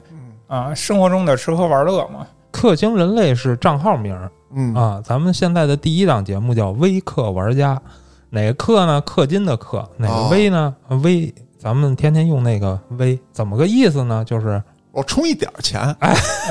[0.47, 2.25] 啊，生活中的吃喝玩乐嘛。
[2.53, 7.81] 氪星人类是账号名儿嗯，啊，咱们现在的第一档节目叫微氪玩家，
[8.29, 9.01] 哪个氪呢？
[9.05, 10.75] 氪金的氪，哪个哦微呢？
[11.03, 14.23] 微，咱们天天用那个微，怎么个意思呢？
[14.25, 15.79] 就是我充一点儿钱，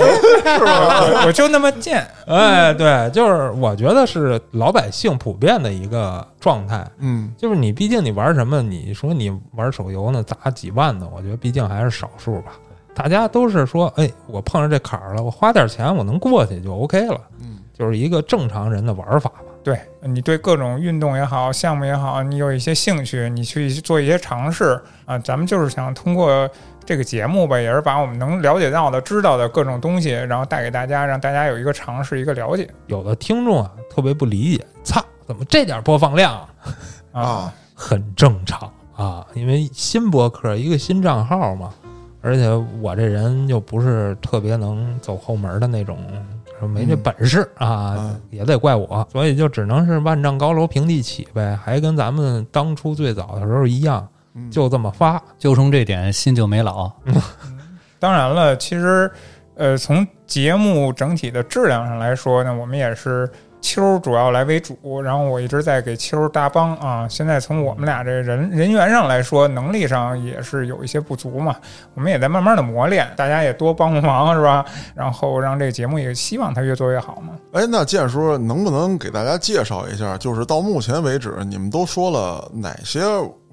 [0.00, 12.52] 我我就那么贱，哎，对，就是我觉得是老百姓普遍的一个状态，嗯，就是你毕竟你玩什么，你说你玩手游呢，砸几万的，我觉得毕竟还是少数吧。
[12.94, 19.42] 大家都是说，哎，我碰上这坎儿了，我花点钱我能过去就 OK 了，嗯，就是一个正常人的玩法吧。
[19.62, 25.18] 对你对各种运动也好、项目也好，你有一些兴趣，你去做一些尝试啊。
[25.18, 26.48] 咱们就是想通过
[26.90, 36.34] 这个节目吧，也是把我们能了解到的、知道的各种东西，然后带给大家，让大家有一个尝试、一个了解有的听众啊特别不理解，操，怎么这点播放量
[37.12, 37.22] 啊？
[37.22, 41.72] 啊， 很正常啊，因为新博客一个新账号嘛，
[42.22, 42.50] 而且
[42.82, 45.96] 我这人又不是特别能走后门的那种，
[46.58, 54.19] 说没这本事啊，嗯也得怪我，所以就只能是万丈高楼平地起呗，还跟咱们当初最早的时候一样，嗯
[54.50, 55.20] 就这么发。
[55.38, 56.90] 就冲这点，心就没老。
[57.98, 59.10] 当然了，其实
[59.56, 67.06] 呃，从节目整体的质量上来说呢，我们也是秋主要来为主，然后我一直在给秋搭帮啊。
[67.06, 71.54] 现在从我们俩这人人员上来说，能力上也是有一些不足嘛，
[71.92, 74.64] 我们也在慢慢的磨练，大家也多帮帮忙是吧？
[74.94, 77.34] 然后让这个节目也希望它越做越好嘛。
[77.52, 83.02] 哎，那建叔能不能给大家介绍一下，就是到目前为止，你们都说了哪些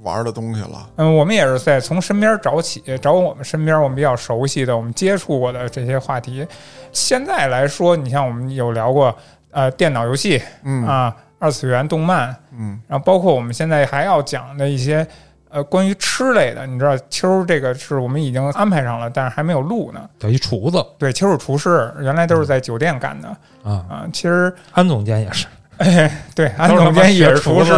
[0.04, 0.90] 玩的东西了？
[0.98, 6.46] 嗯，我们也是在从身边找起，找我们身边我们比较熟悉的、我们接触过的这些话题。
[6.92, 9.16] 现在来说，你像我们有聊过
[9.52, 15.06] 呃电脑游戏嗯啊、二次元动漫，嗯然后包括我们现在还要讲的一些
[15.50, 20.10] 呃关于吃类的，你知道秋这个是我们已经安排上了，但是还没有录呢。
[20.22, 23.28] 有一厨子对，秋是厨师，原来都是在酒店干的
[23.64, 24.08] 啊，啊。
[24.14, 25.48] 其实安总监也是
[26.36, 27.74] 对，安总监也是厨师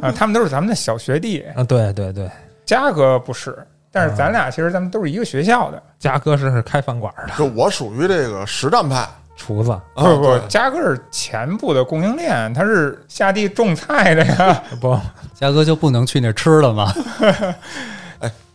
[0.00, 1.44] 啊，他们都是咱们的小学弟。
[1.54, 2.30] 啊，对对对，
[2.64, 3.56] 嘉哥不是，
[3.90, 5.82] 但是咱俩其实咱们都是一个学校的。
[5.98, 14.62] 嘉哥是开饭馆的就我属于这个实战派，厨子，啊不不对，嘉哥是前部的供应链，他是下地种菜的呀。
[14.80, 14.98] 不
[15.34, 16.92] 嘉哥就不能去那吃了吗？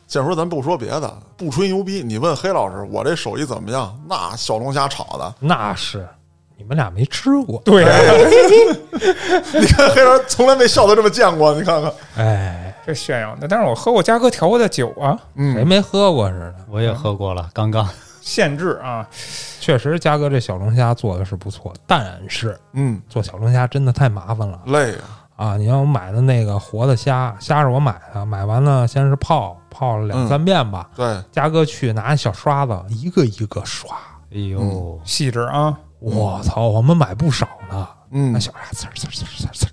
[0.08, 3.94] 建叔，咱不说别的，不吹牛逼，你问黑老师，我这手艺怎么样？
[4.08, 6.08] 那小龙虾炒的，那是
[6.58, 7.90] 你们俩没吃过，对呀、
[9.60, 13.48] 你看黑人从来没笑得这么见过，你看看，哎，这炫耀的。
[13.48, 16.56] 但是我喝过嘉哥调过的酒啊，嗯，谁没喝过似的。
[16.70, 17.88] 我也喝过了，刚刚。
[18.22, 19.08] 限制啊。
[19.60, 24.60] 确实，嘉哥这小龙虾做的是不错，但是嗯，做小龙虾真的太麻烦了。
[24.66, 24.94] 累
[25.36, 25.58] 啊，啊！
[25.58, 30.90] 你看我买的那个活的虾，虾是我买的，买完了先是泡，泡了两嗯三遍吧。
[30.96, 33.96] 对，嘉哥去拿小刷子一个一个刷，
[34.34, 37.88] 哎呦，细致啊，我操，我们买不少呢。
[38.12, 39.68] 嗯那，小孩呲儿呲儿呲儿呲呲，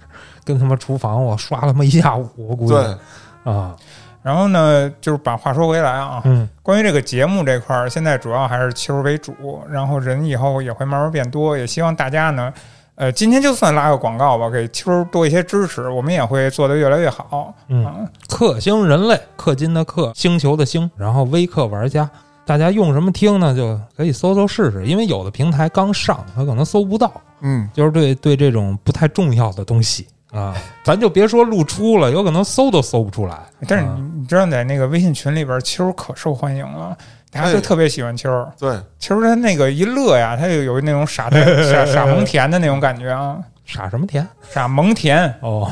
[0.45, 3.77] 跟他妈厨房我刷了他妈一下午，我估计对，啊，
[4.23, 12.53] 然后呢，就是把话说回来啊，嗯关于这个节目这块儿，现在主要还是球为主，然后人以后也会慢慢变多，也希望大家呢，
[12.97, 17.55] 呃，今天就算拉个广告吧，给球多一些支持，我们也会做得越来越好。
[17.69, 17.95] 嗯，啊，
[18.29, 22.11] 氪星人类，氪金的氪，星球的星，然后微氪玩家，
[22.47, 23.55] 大家用什么听呢？
[23.55, 33.39] 就可以搜搜试试，因为有的平台刚上，它可能搜不到，嗯，就是对对这种不太重要的东西啊， 咱就别说露出了，有可能搜都搜不出来。
[33.67, 36.97] 但是啊你你知道，在那个微信群里边，秋可受欢迎了，
[37.31, 38.47] 大家都哎特别喜欢球。
[38.59, 44.27] 对，球他那个一乐呀，他就有那种傻呆 傻傻萌甜的那种感觉啊，傻什么甜？
[44.51, 45.35] 傻萌甜。
[45.41, 45.71] 哦，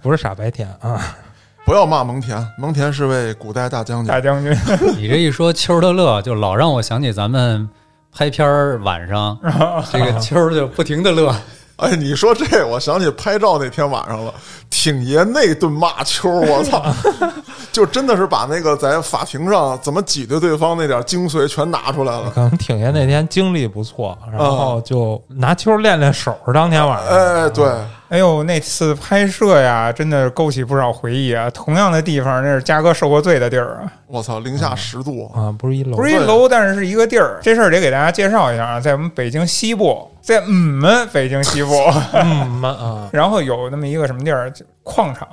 [0.00, 1.16] 不是傻白甜啊，
[1.64, 4.20] 不要骂蒙恬，蒙恬是位古代大将军大。
[4.20, 4.54] 将军，
[4.96, 7.66] 你这一说秋儿的乐，就老让我想起咱们
[8.12, 9.38] 拍片儿晚上，
[9.90, 11.34] 这个秋儿就不停的乐。
[11.76, 14.32] 哎，你说这，我想起拍照那天晚上了，
[14.68, 16.84] 挺爷那顿骂秋儿，我操，
[17.72, 22.30] 就真的是把那个在法庭上怎么挤兑对方那点精髓全拿出来了。
[22.34, 26.36] 可能挺爷那天精力不错，然后就拿球练练手。
[26.52, 27.66] 当天晚上，哎，对，
[28.08, 31.50] 哎呦，那次拍摄呀，真的勾起不少回忆啊。
[31.50, 37.38] 同样的地方，那是嘉哥受过罪的地儿啊，我操，零下十度，啊，不是一楼不是一楼，但是是一个地儿。
[37.42, 41.72] 这事儿得给大家介绍一下啊，在我们北京西部，在我们北京西部，
[42.12, 44.52] 嗯嘛啊， 然后有那么一个什么地儿，
[44.82, 45.26] 矿场，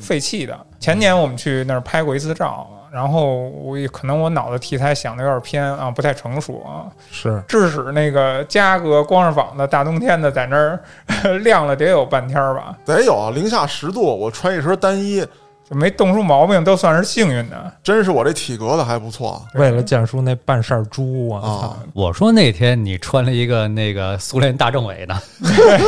[0.00, 0.58] 废弃的。
[0.80, 7.42] 前年我们去那儿拍过一次照，然后我也可能我脑子题材想的有点偏啊，不太成熟啊，是。
[7.46, 10.80] 致使那个嘉哥光着膀子大冬天的在那儿
[11.42, 15.24] 晾了得有半天儿吧，得有啊，零下十度，我穿一身单衣，
[15.68, 17.72] 就没冻出毛病，都算是幸运的。
[17.82, 21.76] 真是我这体格子还不错为了建叔那半扇猪，我操啊！！
[21.94, 25.14] 我说那天你穿了一个那个苏联大政委的，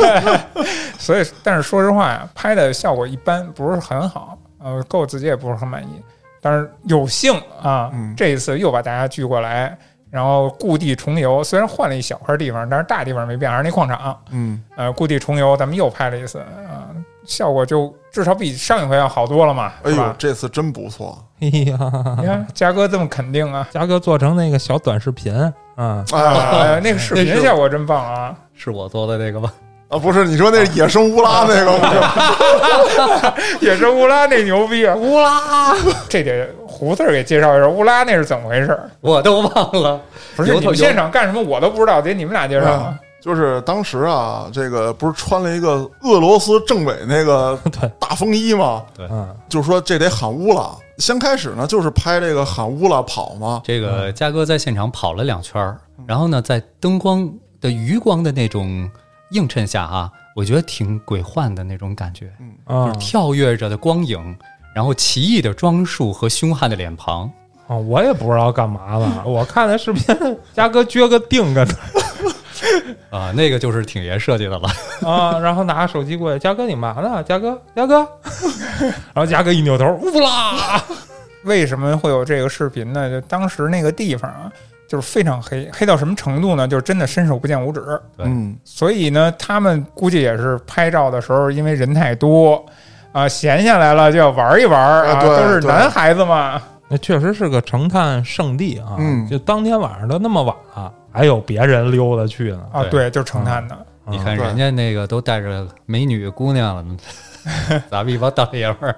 [0.97, 6.01] 所以，但是说实话呀，拍的效果一般，不是很好，呃，够我自己也不是很满意。
[6.41, 9.77] 但是有幸啊，嗯这一次又把大家聚过来，
[10.11, 11.43] 然后故地重游。
[11.43, 14.15] 虽然换了一小块地方，但是大地方没变，还是那矿场。
[14.29, 16.93] 嗯，呃，故地重游，咱们又拍了一次啊、
[17.25, 20.15] 效果就至少比上一回要好多了嘛，哎吧，？
[20.17, 21.77] 这次真不错哎呀，
[22.19, 25.33] 你看嘉哥这么肯定啊，嘉哥做成那个小短视频
[25.75, 28.33] 啊，啊啊，那个视频效果真棒啊！
[28.53, 29.51] 是我做的那个吗？
[29.89, 29.97] 啊！
[29.99, 33.33] 不是你说那野生乌拉那个吗？
[33.61, 34.95] 野生乌拉那牛逼啊！
[34.95, 35.75] 乌拉，
[36.09, 38.77] 这得胡四儿给介绍一下，乌拉那是怎么回事？
[39.01, 39.99] 我都忘了。
[40.35, 42.95] 不是你们现场干什么我都不知道，得你们俩介绍啊。
[43.25, 47.89] 就是当时啊，这个不是穿了一个俄罗斯政委那个 对。
[47.99, 48.83] 大风衣吗？
[48.99, 50.69] 嗯，就是说这得喊乌拉。
[50.99, 57.27] 先开始呢，就是拍这个喊乌拉跑嘛，这个嘉哥在现场跑了两圈儿，然后呢，在灯光
[57.59, 58.87] 的余光的那种
[59.31, 62.31] 映衬下啊，我觉得挺鬼幻的那种感觉，
[62.65, 64.37] 啊就是跳跃着的光影，
[64.75, 67.23] 然后奇异的装束和凶悍的脸庞。
[67.67, 70.15] 啊，我也不知道干嘛了，我看那视频，
[70.53, 71.73] 嘉哥撅个腚跟那
[73.15, 74.69] 啊，那个就是挺爷设计的了。
[75.09, 77.23] 啊，然后拿手机过来，嘉哥你嘛呢？
[77.23, 78.07] 嘉哥，嘉哥，
[79.13, 80.83] 然后嘉哥一扭头，呜啦，
[81.43, 83.09] 为什么会有这个视频呢？
[83.09, 84.51] 就当时那个地方啊，
[84.87, 86.67] 就是非常黑，黑到什么程度呢？
[86.67, 87.81] 就是真的伸手不见五指。
[88.17, 92.63] 对嗯，所以呢，他们估计也是拍照的时候，因为人太多
[93.11, 96.61] 啊，闲下来了就要玩一玩啊，都是男孩子嘛。
[96.87, 103.77] 那确实是个成探圣地啊，嗯就当天晚上都那么晚了，还有别人溜达去呢，啊，对对，就是成探的。
[104.07, 106.85] 你看人家那个都带着美女姑娘了，
[107.89, 108.95] 咱们一帮大爷们儿，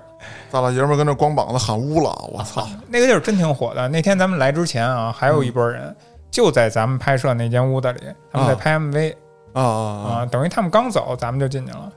[0.49, 2.68] 大老爷们儿跟那光膀子喊乌了，我操！
[2.88, 3.88] 那个地儿真挺火的。
[3.88, 5.95] 那天咱们来之前啊，还有一波人
[6.32, 8.01] 就在咱们拍摄那间屋子里，
[8.32, 9.15] 他们在啊拍 MV
[9.53, 11.89] 啊啊啊，等于他们刚走，咱们就进去了。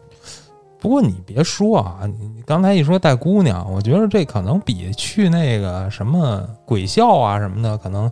[0.78, 8.10] 不过你别说啊，你你刚才一说带姑娘，我觉得这可能比去那个什么鬼校啊什么的，可能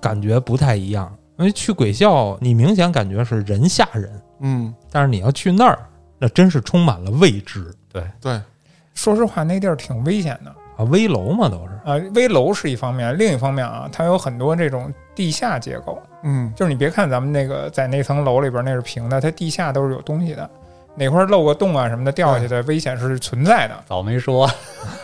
[0.00, 1.12] 感觉不太一样。
[1.40, 5.78] 因为去鬼校，你明显感觉是人吓人，嗯，但是你要去那儿，
[6.18, 8.38] 那真是充满了未知对对，
[8.94, 10.84] 说实话，那地儿挺危险的啊！
[10.90, 11.96] 危楼嘛都是，啊。
[12.14, 15.98] 危楼是一方面，另一方面啊，它有很多这种地下结构。
[16.24, 20.48] 嗯，就是你别看咱们那个在那层楼里边那是平的，它地下都是有东西的，
[20.94, 23.74] 哪块漏个洞啊什么的掉下去的危险是存在的。
[23.86, 24.46] 早没说，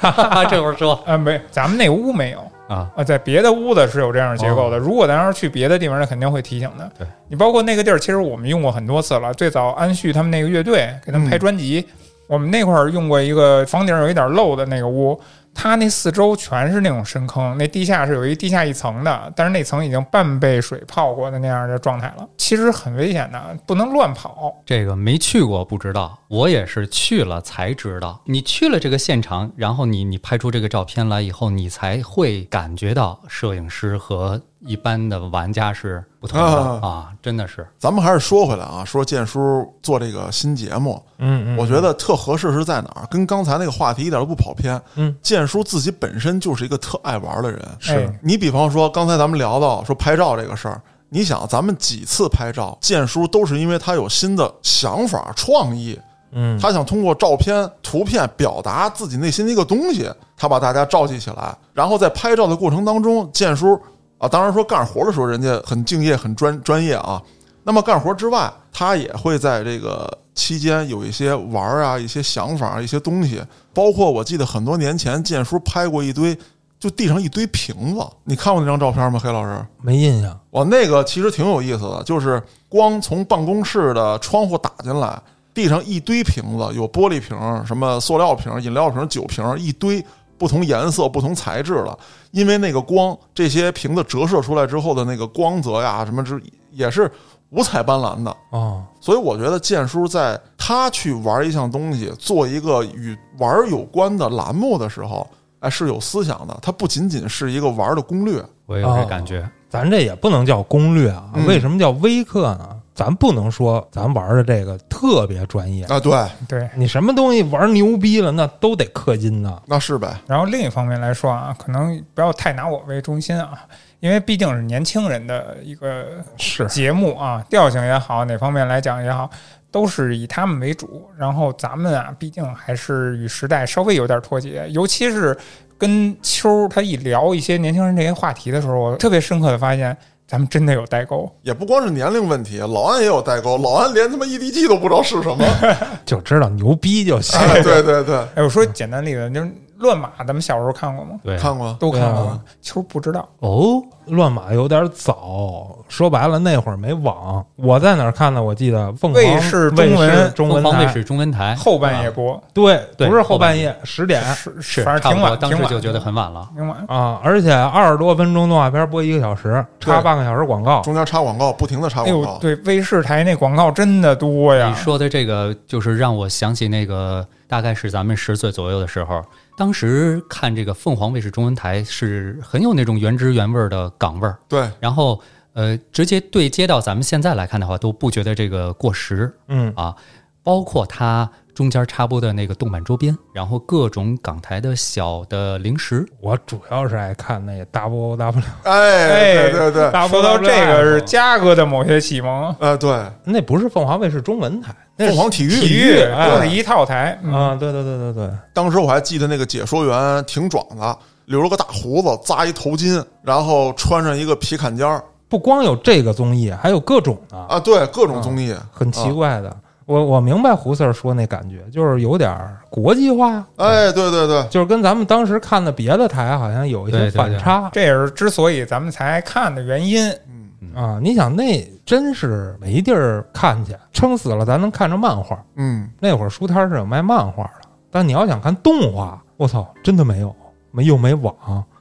[0.51, 4.79] 这会儿说啊，没，咱们那屋没有啊，啊，在别的屋子是有这样的结构的。
[4.79, 6.91] 如果咱要是去别的地方，那肯定会提醒的。
[6.99, 9.33] 对你包括那个地儿，其实我们用过很多次了。
[9.35, 11.87] 最早安旭他们那个乐队给他们拍专辑，
[12.27, 15.19] 我们那块儿用过一个房顶有一点漏的那个屋，
[15.59, 24.54] 它那四周全是那种深坑，那地下是有一地下一层的，但是那层已经半被水泡过的那样的状态了，其实很危险的，不能乱跑。
[24.66, 28.20] 这个没去过不知道，我也是去了才知道。
[28.26, 37.67] 你去了这个现场，然后你你拍出这个照片来以后，你才会感觉到摄影师和一般的玩家是不同的啊啊，真的是。
[37.79, 43.07] 咱们还是说回来啊，说建叔做这个新节目，嗯嗯，我觉得特合适是在哪儿？
[43.11, 44.81] 跟刚才那个话题一点都不跑偏。
[44.97, 47.61] 嗯，建叔自己本身就是一个特爱玩的人。
[47.79, 55.99] 是你比方说，刚才咱们聊到说拍照这个事儿，你想咱们几次拍照，建叔都是因为他有新的想法、创意，
[56.33, 63.81] 嗯，他想通过照片、图片表达自己内心的一个东西，他把大家召集起来，然后在拍照的过程当中，建叔
[64.19, 67.23] 啊，当然说干活的时候人家很敬业、很专专业啊。
[67.62, 73.43] 那么干活之外，他也会在这个期间有一些玩儿啊、一些想法、一些东西，
[73.75, 76.39] 包括我记得很多年前建叔拍过一堆，
[76.79, 79.19] 就地上一堆瓶子，你看过那张照片吗？
[79.21, 79.67] 黑老师？
[79.83, 80.39] 没印象。
[80.53, 85.21] 哇，那个其实挺有意思的，就是光从办公室的窗户打进来，
[85.53, 87.37] 地上一堆瓶子，有玻璃瓶、
[87.67, 90.05] 什么塑料瓶、饮料瓶、酒瓶，一堆
[90.39, 91.99] 不同颜色、不同材质的。
[92.37, 96.39] 因为那个光，这些瓶子折射出来之后的那个光泽呀，什么之
[96.70, 97.11] 也是
[97.49, 98.37] 五彩斑斓的。
[98.51, 105.26] 哦，所以我觉得建叔在他去玩一项东西，做一个与玩有关的栏目的时候，
[105.61, 106.55] 哎，是有思想的。
[106.61, 108.45] 它不仅仅是一个玩的攻略。
[108.66, 109.49] 我有这感觉。
[109.70, 112.76] 咱这也不能叫攻略啊，嗯为什么叫微课呢？
[112.97, 116.12] 咱不能说咱玩的这个特别专业，啊，对，
[116.49, 116.68] 对。
[116.74, 119.61] 你什么东西玩牛逼了，那都得氪金呢。
[119.66, 120.18] 那是呗。
[120.26, 123.53] 然后另一方面来说啊，可能不要太拿我为中心啊，
[124.01, 126.07] 因为毕竟是年轻人的一个
[126.38, 129.28] 是节目啊，调性也好，哪方面来讲也好，
[129.70, 131.07] 都是以他们为主。
[131.18, 135.36] 然后咱们啊，毕竟还是与时代稍微有点脱节，尤其是
[135.76, 139.94] 跟秋儿他一聊一些年轻人这些话题的时候，我特别深刻的发现，
[140.27, 141.31] 咱们真的有代沟。
[141.43, 145.45] 也不光是年龄问题，老安也有代沟，老安连他妈 EDG 都不知道是什么。
[146.05, 147.39] 就知道牛逼就行。
[147.39, 151.18] 哎，对对对，哎，我说简单例子，就是乱马，咱们小时候看过吗？
[151.22, 151.77] 对，看过。
[151.79, 152.41] 都看过对啊吗？
[152.62, 153.29] 秋不知道。
[153.41, 158.43] 哦，乱码有点早，说白了那会儿没网，我在哪儿看的？
[158.43, 166.49] 我记得凤凰卫视中文卫视中文台，凤凰卫视中文台后半夜播，对，对不是后后半半夜十点是是反正挺晚，差不多当挺晚时就觉得很晚了。
[166.55, 166.85] 挺晚。
[166.89, 172.39] 啊，而且二十多分钟动画片播一个小时，插对半个小时广告，中间插广告，不停的插哎呦，广告。
[172.41, 174.74] 对，卫视台那广告真的多呀你！
[174.74, 179.24] 说的这个，就是让我想起那个，大概是咱们十岁左右的时候，
[179.57, 185.20] 当时看这个凤凰卫视中文台是很有那种原汁原味的港味儿，对，然后
[185.53, 189.94] 呃，直接对接到咱们现在来看的话，都不觉得这个过时嗯，啊。
[190.42, 202.94] 包括它中间插播的那个动漫周边，然后各种港台的小的零食，我主要是爱看那 W O W，哎，对对对，说到这个是嘉哥的某些启蒙，呃，对，
[203.24, 207.18] 那不是凤凰卫视中文台，那是凤凰体育，体育哎都是一套台。
[207.24, 207.32] 嗯。
[207.32, 215.02] 啊，对对对对对，当时我还记得那个解说员挺壮的，留了个大胡子，扎一头巾，然后穿上一个皮坎肩儿。
[215.26, 219.57] 不光有这个综艺，还有各种的，啊，对，各种综艺，很奇怪的。
[219.87, 230.11] 我我明白胡四儿说那感觉，就是有点儿国际化，哎，对对对，就是跟咱们当时看的别的台好像有一些对对对反差这也是之所以咱们才看的原因。
[230.28, 230.99] 嗯啊。
[231.01, 235.41] 你想，那真是没地儿看去，撑死了咱能看着漫画。
[235.55, 240.34] 嗯，那会儿书摊儿是有卖漫画的，但你要想看动画，我操，真的没有，
[240.72, 241.32] 没又没网，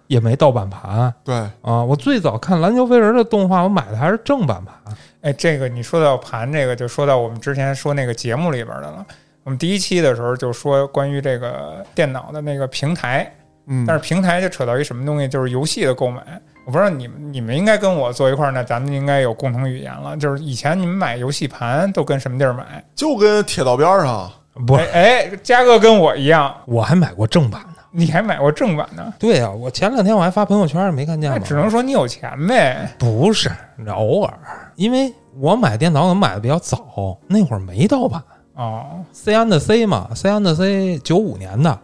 [0.06, 1.84] 也没盗版盘对，啊。
[1.84, 4.96] 我最早看篮球飞人的动画，我买的还是正版盘。
[5.26, 9.04] 哎，这个你说到盘，这个就说到我们之前说那个节目里边的了。
[9.44, 13.34] 我们第一期的时候就说关于这个电脑的那个平台，
[13.66, 16.22] 嗯，但是平台就扯到一什么东西，就是游戏的购买。
[16.64, 20.16] 我不知道你们你们应该跟我坐一块儿呢，咱们应该有共同语言了。
[20.16, 22.84] 就是以前你们买游戏盘都跟什么地儿买？
[22.94, 24.32] 就跟铁道边儿上，
[24.68, 27.75] 不，哎哎，嘉哥跟我一样，我还买过正版的。
[27.98, 29.14] 你还买过正版的？
[29.18, 31.38] 对呀、我前两天我还发朋友圈，没看见吗？
[31.40, 32.90] 那只能说你有钱呗。
[33.00, 33.50] 不是
[33.88, 34.34] 偶尔，
[34.76, 38.22] 因为我买电脑可能买的比较早，那会儿没盗版
[38.56, 41.78] 哦，，C and C 嘛，C and C 九五年的，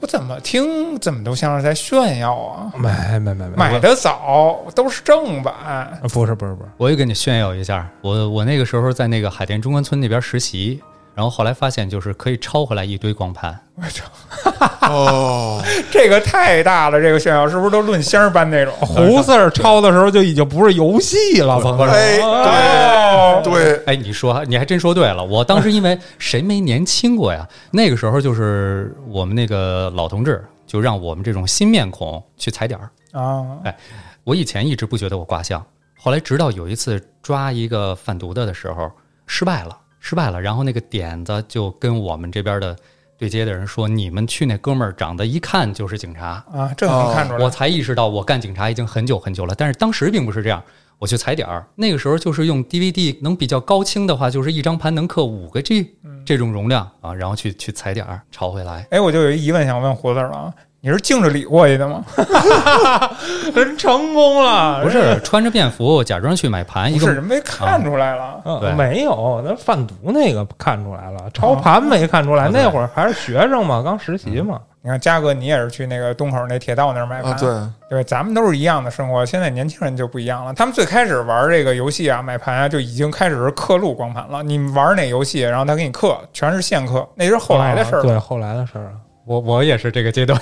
[0.00, 2.72] 我怎么听怎么都像是在炫耀啊！
[2.76, 5.54] 没没没没买的早，都是正版。
[6.12, 10.82] 不是不是不是，我也跟你炫耀一下，我我那个时候在那个海淀中关村那边实习，
[11.16, 17.00] 然后后来发现就是可以抄回来一堆光盘，我操，哦， 这个太大了！
[17.00, 18.74] 这个炫耀是不是都论箱搬那种？
[18.80, 27.48] 胡四儿抄的时候就已经不是游戏了，朋友哎，哦对对，哎，你说你还真说对了，我当时因为谁没年轻过呀？
[27.70, 32.90] 那个时候就是我们那个老同志，就让我们这种新面孔去踩点儿。
[33.18, 33.56] 啊，
[34.22, 35.64] 我以前一直不觉得我卦象，
[35.98, 38.92] 后来直到有一次抓一个贩毒的的时候
[39.26, 39.74] 失败了，
[40.08, 42.76] 失败了，然后那个点子就跟我们这边的
[43.18, 46.44] 对接的人说：“你们去那哥们儿长得一看就是警察。
[46.52, 47.42] 啊，这能看出来。
[47.42, 50.62] 我才意识到我干警察已经很久很久了，但是当时并不是这样。
[50.98, 58.86] 我去踩点儿，那个时候就是用 DVD 能比较高清的话，就是一张盘能刻五个 G 这种容量啊，然后去去踩点儿抄回来。
[58.92, 60.54] 哎，我就有一疑问想问胡子了啊，
[60.86, 62.04] 你是敬着理过去的吗？
[63.52, 68.40] 人成功了，不是穿着便服假装去买盘，一不是，个人没看出来了。
[68.44, 72.44] 嗯对没有，那贩毒那个看出来了，操盘没看出来。
[72.44, 74.60] 啊那会儿还是学生嘛，刚实习嘛。
[74.80, 79.26] 你看，嘉哥，你也是去那个东口那铁道那儿买盘，啊，对，对，咱们都是一样的生活。
[79.26, 84.40] 现在年轻人就不一样了，他们最开始玩这个游戏啊，买盘啊，就已经开始是刻录光盘了。
[84.40, 88.90] 你玩哪游戏，然后他给你刻，全是现刻，那是后来的事儿对，后来的事儿了。
[89.26, 90.40] 我我也是这个阶段。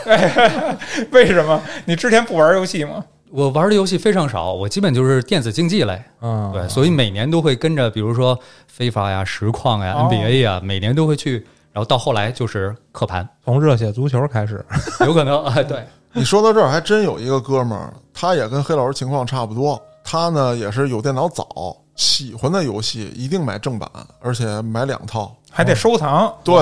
[1.11, 1.61] 为什么？
[1.87, 3.05] 你之前不玩游戏吗？
[3.31, 14.65] 我玩的游戏非常少，我基本就是电子竞技类，嗯，对，所以每年都会跟着，比如说非法呀、实况呀、哦 NBA 呀，每年都会去，然后到后来就是刻盘，从热血足球开始。
[15.05, 15.83] 有可能啊，对，
[16.13, 19.81] 你说到这儿，还真有一个哥们儿，他也跟黑老师情况差不多。
[20.05, 23.89] 他呢也是有电脑早，喜欢的游戏一定买正版，
[24.21, 25.35] 而且买两套。
[25.57, 26.35] 还得收藏。
[26.43, 26.55] 对，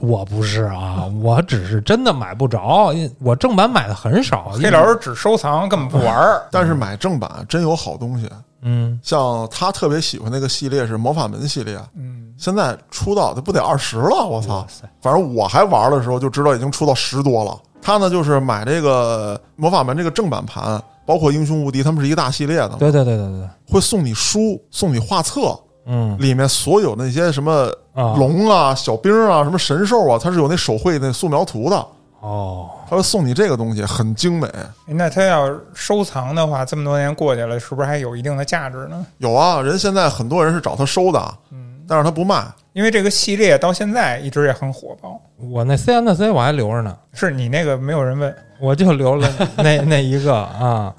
[0.00, 4.50] 我不是啊， 我只是真的买不着，我正版买的很少。
[4.54, 6.48] 黑老师只收藏，根本不玩儿。
[6.50, 8.26] 但是买正版真有好东西。
[8.62, 14.66] 嗯，像他特别喜欢那个系列是魔法门系列，嗯，现在出到他不得二十了，我操
[15.02, 17.54] 反正我还玩的时候就知道已经出到十多了。
[17.80, 26.16] 他呢就是买这个魔法门这个正版盘，包括英雄无敌，他们是一个大系列的，对对对对对，会送你书，送你画册，嗯。
[26.18, 31.86] 里面所有那些什么啊，龙啊、小兵啊、什么神兽啊，它是有那手绘那素描图的，
[32.20, 34.46] 哦，他会送你这个东西，很精美。
[34.48, 39.06] 哎那他要收藏的话，这么多年过去了，是不是还有一定的价值呢？
[39.18, 42.44] 有啊，人现在很多人是找他收的，嗯，但是它不卖。
[42.74, 45.20] 因为这个系列到现在一直也很火爆。
[45.36, 50.94] 我那 C N 的 C 我还留着呢，是你那个没有人问，我就留了 那那一个啊。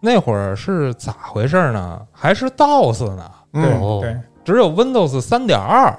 [0.00, 2.00] 那会儿是咋回事呢？
[2.12, 3.30] 还是 DOS 呢？
[3.52, 3.62] 对、
[4.00, 5.92] 对，只有 Windows 三点二，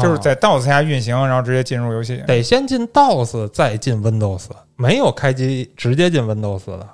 [0.00, 2.24] 就是在 DOS 下运行，然后直接进入游戏。
[2.26, 6.88] 得先进 DOS 再进 Windows，没有开机直接进 Windows 的，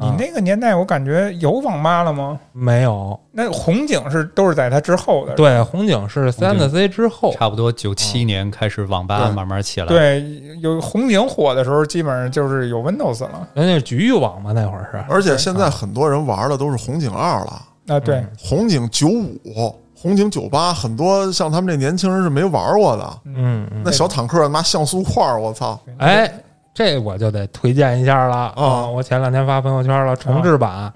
[0.00, 2.38] 你那个年代，我感觉有网吧了吗？
[2.52, 3.18] 没有。
[3.30, 5.34] 那红警是都是在它之后的。
[5.34, 10.24] 对，红警是 N 的 C 之后，差不多九七年开始网吧慢慢起来，，对，
[10.60, 13.46] 有红警火的时候，基本上就是有 Windows 了。
[13.54, 15.04] 人家是局域网嘛，那会儿是。
[15.08, 23.20] 而且现在很多人玩的都是红警二了，啊，对，嗯红警九五、红警九八，很多像他们这年轻人是没玩过的。
[23.26, 23.92] 嗯嗯那。
[23.92, 25.78] 小坦克拿像素块儿，我操！
[25.98, 26.30] 哎，
[26.74, 30.92] 这我就得推荐一下了啊我前两天发朋友圈了，重置版。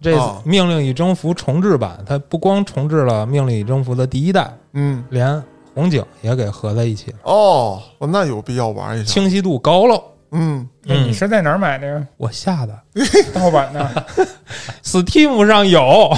[0.00, 5.42] 这啊《命令与征服》重置版，它不光重置了《命令与征服》的第一代，嗯，连
[5.74, 9.10] 红警也给合在一起了，哦，那有必要玩一下。
[9.10, 10.02] 清晰度高喽。
[10.32, 12.06] 嗯，那你是在哪儿买的呀？
[12.18, 12.78] 我下的
[13.32, 14.04] 盗版的？
[14.84, 16.12] Steam 上有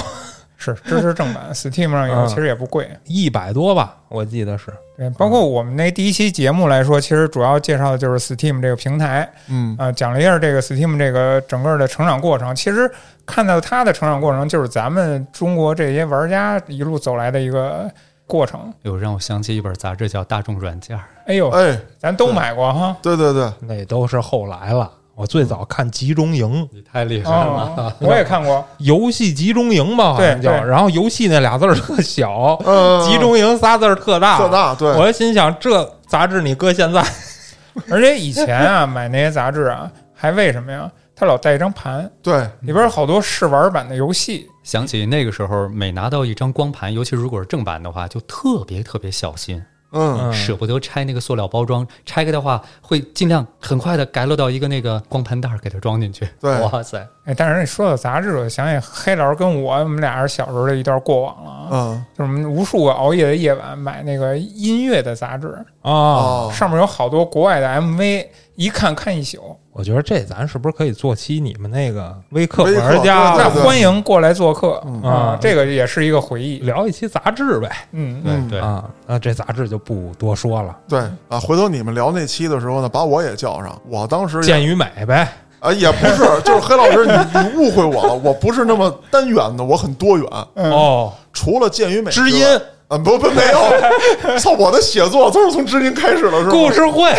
[0.57, 2.89] 是支持正版， Steam 上有，嗯其实也不贵。
[3.05, 4.73] 一百多吧，我记得是。
[4.97, 12.55] 对，包括我们那第一期节目来说，其实主要介绍的就是 Steam 这个平台嗯，啊、讲了一下这个 Steam 这个整个的成长过程。
[12.55, 12.91] 其实
[13.25, 17.87] 看到它的成长过程，就是咱们中国这些玩家一路走来的一个
[18.25, 18.73] 过程。
[18.81, 20.97] 有让我想起一本杂志叫《大众软件》，
[21.27, 22.97] 哎呦，哎，咱都买过哈。
[23.03, 24.91] 对对对，那都是后来了。
[25.17, 28.63] 我最早看《集中营》你太厉害了，哦，我也看过。
[28.77, 30.51] 游戏集中营吧，好像叫。
[30.63, 34.37] 然后游戏那俩字儿特小，嗯，集中营仨字儿特大。
[34.37, 37.03] 特大，对，我心想，这杂志你搁现在，
[37.89, 40.87] 而且以前啊，买那些杂志啊，还为什么呀？
[41.15, 44.45] 它老带一张盘，对，里边有好多试玩版的游戏。
[44.61, 49.59] 想起那个时候，每拿到一张光盘，尤其如果是正版的话，就特别特别小心，
[49.91, 51.87] 嗯，嗯舍不得拆那个塑料包装。
[52.05, 56.27] 拆开的话，会尽量很快的改落到一个那个光盘袋儿给它装进去。
[56.39, 61.67] 对哇塞，哎，但是你说到杂志，我想起黑老师跟我，我们俩是小时候的一段过往了啊。
[61.71, 65.47] 嗯，就是我们无数个熬夜的夜晚买那个音乐的杂志，
[65.81, 69.57] 啊，哦，上面有好多国外的 MV，一看看一宿。
[69.77, 75.37] 我觉得这咱是不是可以做期你们那个微客玩家那欢迎过来做客嗯啊！
[75.39, 76.57] 这个也是一个回忆。
[76.59, 77.69] 聊一期杂志呗？
[77.91, 80.99] 嗯，对对，啊，那这杂志就不多说了，对
[81.29, 83.79] 啊，回头你们聊那期的时候呢，把我也叫上。
[83.87, 85.31] 我当时也健与美呗。
[85.59, 90.27] 啊，也不是，就是黑老师，你你误会我了，我不是那么单元的，我很多元。
[90.55, 92.43] 嗯哦，除了见与美，知音
[92.87, 96.49] 啊，不不没有，操，我的写作都是从知音开始的，是吧？
[96.51, 97.11] 故事会，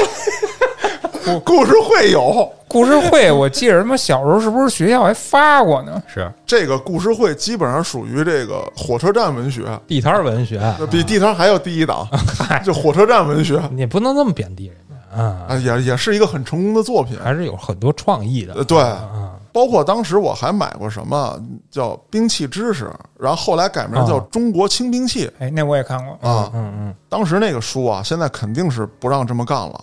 [1.44, 6.02] 故事会有故事会，我记着他妈小时候是不是学校还发过呢？
[6.06, 10.60] 是这个故事会，基本上属于这个火车站文学，地摊文学，
[10.90, 12.06] 比地摊还要低一档，
[12.64, 17.18] 就火车站文学你不能这么贬低人家啊，啊，也也是一个很成功的作品。
[17.22, 19.32] 还是有很多创意的呃，对，啊。
[19.50, 21.40] 包括当时我还买过什么
[21.70, 22.88] 叫兵器知识，
[23.18, 26.12] 然后后来改名叫啊中国轻兵器哎，那我也看过。
[26.20, 26.50] 啊。
[26.54, 29.80] 嗯嗯，当时那个书啊，现在肯定是不让这么干了。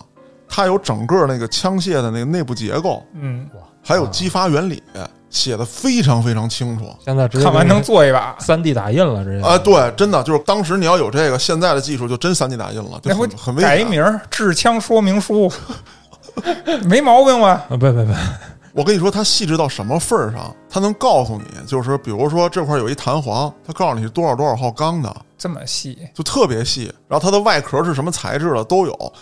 [0.48, 3.48] 它有整个那个枪械的那个内部结构，嗯，
[3.82, 4.82] 还有激发原理，
[5.28, 6.94] 写的非常非常清楚。
[7.04, 8.36] 现在直接看完能做一把。
[8.38, 13.68] 三 D 打印了，直接啊，对，真的就是当时你要有这个，现在的技术就真三 D 打印了，就很很危险。
[13.68, 15.50] 改一名儿“制枪说明书”，
[16.86, 17.66] 没毛病吧？
[17.68, 18.12] 啊，不不不，
[18.72, 20.54] 我跟你说，它细致到什么份儿上？
[20.70, 26.92] 它能告诉你，就是比如说这块有一弹簧，它告诉你是多少多少号钢的，这么细，就特别细。
[27.08, 29.12] 然后它的外壳是什么材质的都有。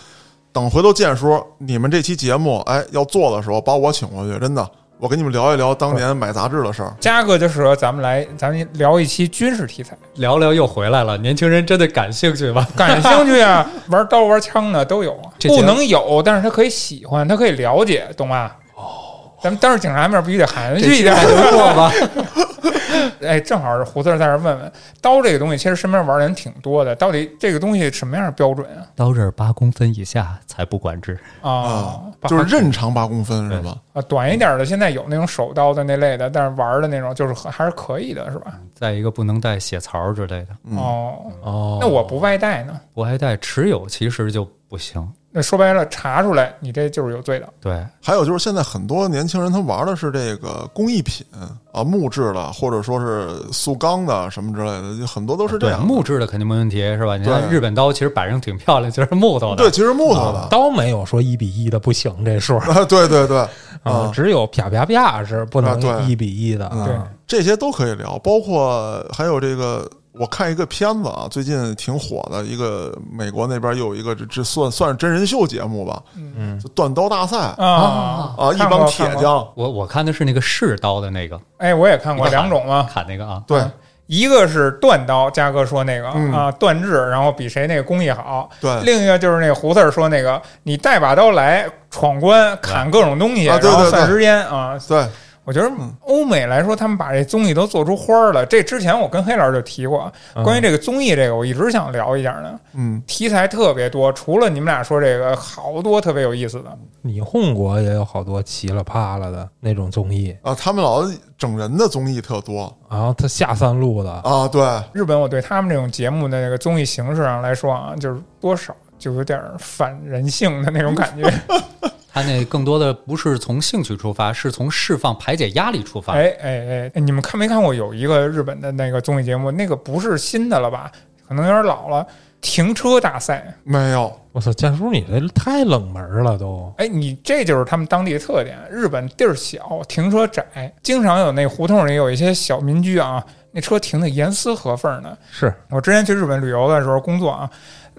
[0.54, 4.64] 等回头见叔你们这期节目，哎，要做的时候把我请过去，真的，
[5.00, 6.94] 我跟你们聊一聊当年买杂志的事儿。
[7.00, 9.96] 嘉哥就适合咱们来，咱们聊一期军事题材。
[10.14, 12.64] 聊聊又回来了，年轻人真的感兴趣吗？
[12.76, 18.56] 感兴趣啊，玩刀玩枪的都有啊，不能有，但是他可以喜欢，他可以了解，懂吧？
[18.76, 21.16] 哦，咱们当着警察面必须得含蓄一点。
[21.16, 21.90] 能过吧？
[23.22, 28.86] 哎，正好是胡四儿在这儿问问，刀这个东西，其实身边玩的人挺多的，到底这个东西什么样的标准啊？
[28.94, 31.18] 刀刃八公分以下才不管制。
[31.40, 33.76] 啊啊，，就是刃长八公分是吧？
[33.92, 38.54] 啊，短一点的现在有那种手刀的那类的，但是玩的那种就是很还是可以的，是吧？
[38.74, 42.80] 再一个不能带血槽之类的，嗯哦，哦，那我不外带呢？
[42.92, 45.06] 不外带持有其实就不行。
[45.36, 47.48] 那说白了，查出来你这就是有罪的。
[47.60, 51.26] 对，还有就是现在很多年轻人他玩的是这个工艺品
[51.72, 55.84] 啊，木质的或者说是塑钢的什么之类的，就很多都是这对样。
[55.84, 57.16] 木质的肯定没问题，是吧？
[57.16, 59.56] 你看日本刀其实摆上挺漂亮，就是木头的。
[59.56, 63.48] 对，其实木头的啊刀没有说一比一的不行这数啊，对对对啊
[63.82, 67.08] 啊，，只有啪啪啪是不能一比一的嗯啊。
[67.26, 78.34] 这些都可以聊，包括还有这个，我看一个片子啊，最近挺火的一个美国那边又有一个这这算算是真人秀节目吧，嗯，就断刀大赛啊。
[78.38, 83.58] 啊，一帮铁匠，我我看的是那个试刀的那个，哎，我也看过两种嘛，砍那个啊，对。
[83.58, 83.72] 啊。
[84.06, 86.30] 一个是断刀，嘉哥说那个、嗯。
[86.30, 88.82] 啊断制，然后比谁那个工艺好；对。
[88.82, 93.72] 另一个就是那个胡四儿说那个，你带把刀来闯关砍各种东西，啊对对对。
[93.72, 94.78] 然后算时间啊。
[94.86, 95.06] 对，
[95.44, 98.46] 我觉得嗯欧美来说，他们把这综艺都做出花儿了。
[98.46, 100.10] 这之前我跟黑老师就提过，
[100.42, 102.58] 关于这个综艺这个，我一直想聊一下呢。
[102.72, 106.78] 嗯，题材特别多，除了你们俩说这个，好多特别有意思的。
[107.02, 111.04] 你 hon 国也有好多奇了啪了的那种综艺，啊，他们老
[111.36, 121.30] 整人的综艺特多然后他下三路的，啊，对，日本，我对他们这种节目的那个综艺形式上来说啊，就是多少就有点反人性的那种感觉。
[122.14, 126.12] 他那更多的不是从兴趣出发，是从释放排解压力出发。
[126.12, 129.50] 哎哎哎，你们看没看过有一个日本的那个综艺节目？
[129.50, 130.92] 那个不是新的了吧？
[131.26, 132.06] 可能有点老了。
[132.40, 136.72] 停车大赛，没有，我操，建叔你这太冷门了都。
[136.76, 138.58] 哎，你这就是他们当地的特点。
[138.70, 140.44] 日本地儿小，停车窄，
[140.82, 145.16] 经常有那胡同里有一些小民居啊，那车停的严丝合缝的。
[145.32, 147.50] 是我之前去日本旅游的时候工作啊，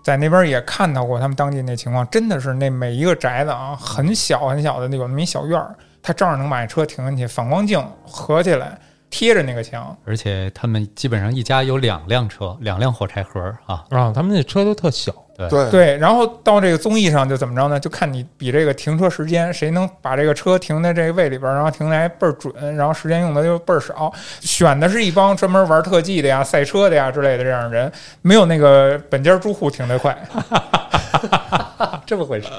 [0.05, 8.77] 在那边也看到过他们当地那情况，真的是那每一个宅子啊，很小很小的，有那么一小院儿，他照样能把车停进去，反光镜合起来
[9.17, 9.95] 贴着那个墙。
[10.05, 13.81] 而且他们基本上一家有两辆车，两辆火柴盒啊。
[13.89, 17.79] 啊，他们那车都特小，对对对，然后到这个综艺上就怎么着呢？
[17.79, 24.11] 就看你比这个停车时间，谁能把这个车停在这个位里边儿，然后停的还倍儿准，然后时间用的就倍儿少。
[24.41, 27.89] 选的是一帮专门玩特技的呀、赛车的呀之类的这样的人，
[28.21, 30.13] 没有那个本家住户停得快。
[32.05, 32.49] 这么回事。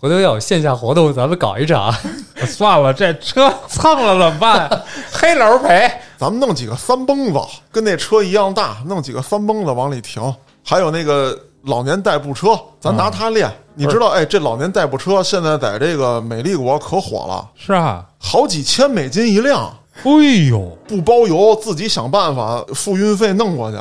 [0.00, 1.94] 回头要有线下活动，咱们搞一场。
[2.46, 4.82] 算了，这车蹭了怎么办？
[5.10, 7.40] 黑楼赔，咱们弄几个三蹦子，
[7.72, 10.22] 跟那车一样大，弄几个三蹦子往里停，
[10.64, 13.50] 还有那个老年代步车，咱拿它练。
[13.74, 19.70] 你知道，哎，这老年代步车现在在这个美丽国可火了，是啊，好几千美金一辆，
[20.02, 20.10] 哎
[20.48, 23.78] 呦，不包邮，自己想办法付运费弄过去。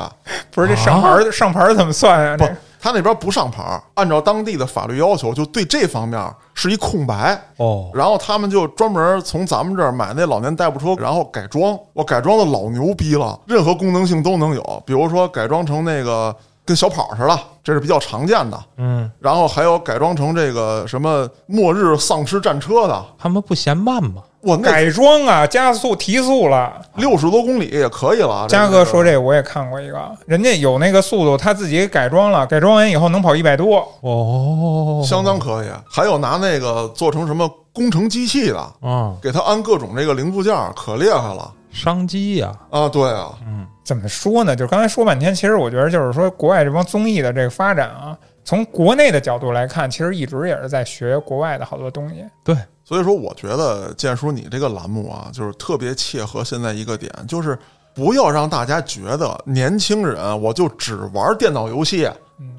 [0.52, 2.38] 不是这上牌儿、上牌儿怎么算啊？
[2.38, 2.56] 不这，
[2.86, 6.24] 他那边不上牌，按照当地的法律要求，就对这方面
[6.54, 7.36] 是一空白。
[7.58, 11.76] 哦，然后他们就专门从咱们这儿买那老年代步车，然后改装。
[11.94, 18.64] 我改装的老牛逼了，任何功能性都能有，比如说改装成那个跟小跑似的，这是比较常见的。
[18.78, 24.22] 嗯，然后还有改装成这个什么末日丧尸战车的，他们不嫌慢吗？
[24.46, 26.72] 我改装啊，加速提速了。
[26.98, 28.46] 六十多公里也可以了。
[28.48, 33.78] 嘉哥说这这我也看过一个，人家有那个速度，他自己改装了，改装完以后能跑一百多。
[34.02, 42.88] 哦，相当可以，还有拿那个做成什么工程机器的，啊，给他安各种这个零部件儿，可厉害了商机呀，啊！
[42.88, 44.56] 对啊，嗯怎么说呢？
[44.56, 52.24] 就是刚才说半天，其实我觉得就是说，国外这帮综艺的这个发展啊，从国内的角度来看，其实一直也是在学国外的好多东西。
[52.44, 57.58] 对，所以说我觉得建叔你这个栏目啊，就是特别切合现在一个点，就是
[57.94, 62.08] 不要让大家觉得年轻人我就只玩电脑游戏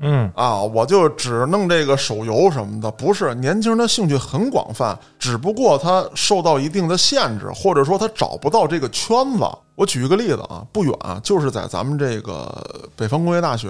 [0.01, 9.45] 嗯，啊，我就只弄这个手游什么的，不是年轻人的兴趣很广泛，只不过他受到一定的限制，或者说他找不到这个圈子。
[9.74, 12.51] 我举一个例子啊，不远就是在咱们这个
[12.97, 13.68] 北方工业大学，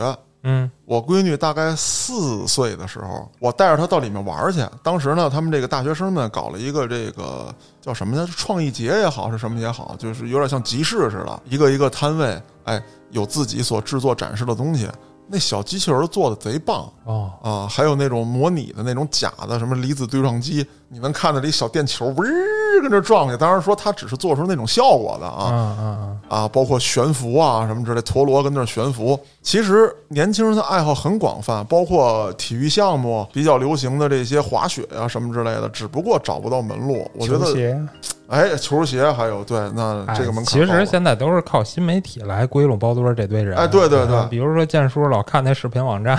[0.48, 4.64] 嗯，我闺女大概四岁的时候，我带着她到里面玩去。
[4.80, 8.24] 当时呢，他们这个大学生们搞了一个这个叫什么呢？
[8.36, 12.80] 创意节也好，是什么也好，就是有点像集市似的，一个一个摊位，哎，
[13.10, 14.88] 有自己所制作展示的东西。
[15.28, 23.36] 那小机器人做的贼棒哦，啊，还有那种模拟的那种假的什么离子对撞机，你能看到这一小电球嗡儿跟这撞去。
[23.36, 29.18] 当然说它只是做出那种效果的啊，啊，包括悬浮啊什么之类，陀螺跟那儿悬浮。
[29.42, 37.10] 其实年轻人的爱好很广泛，包括体育项目比较流行的这些滑雪啊什么之类的，只不过找不到门路。
[37.14, 37.80] 我觉得，鞋
[38.28, 43.56] 哎，球鞋还有对，那哎这个门槛其实现在都是靠新媒体来归拢包堆这堆人。
[43.56, 46.18] 哎对对对嗯比如说建叔老看那视频网站，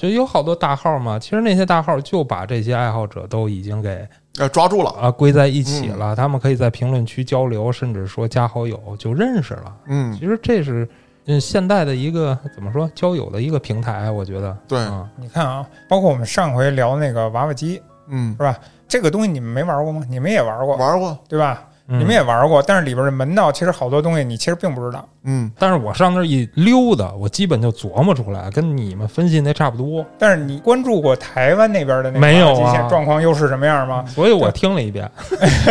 [0.00, 1.18] 就有好多大号嘛。
[1.18, 9.76] 其实那些大号就把这些爱好者都已经给呃抓住了，啊归在一起嗯了，他们可以在评论区交流，甚至说加好友就认识了。
[9.88, 10.88] 嗯，其实这是
[11.26, 18.58] 嗯现代的一个怎么说交友的一个平台，我觉得对，嗯你看啊，包括我们上回聊那个娃娃机，嗯是，吧？
[18.88, 20.02] 这个东西你们没玩过吗？
[20.08, 21.64] 你们也玩过，玩过，对吧？
[21.92, 25.08] 嗯你们也玩过，但是里边的门道其实好多东西你其实并不知道。
[25.24, 34.04] 嗯，但是我上那儿一溜达，我基本就琢磨出来，跟你们分析那差不多，但是你关注过台湾那边的那个没有啊状况又是什么样吗？
[34.08, 35.10] 所以我听了一遍。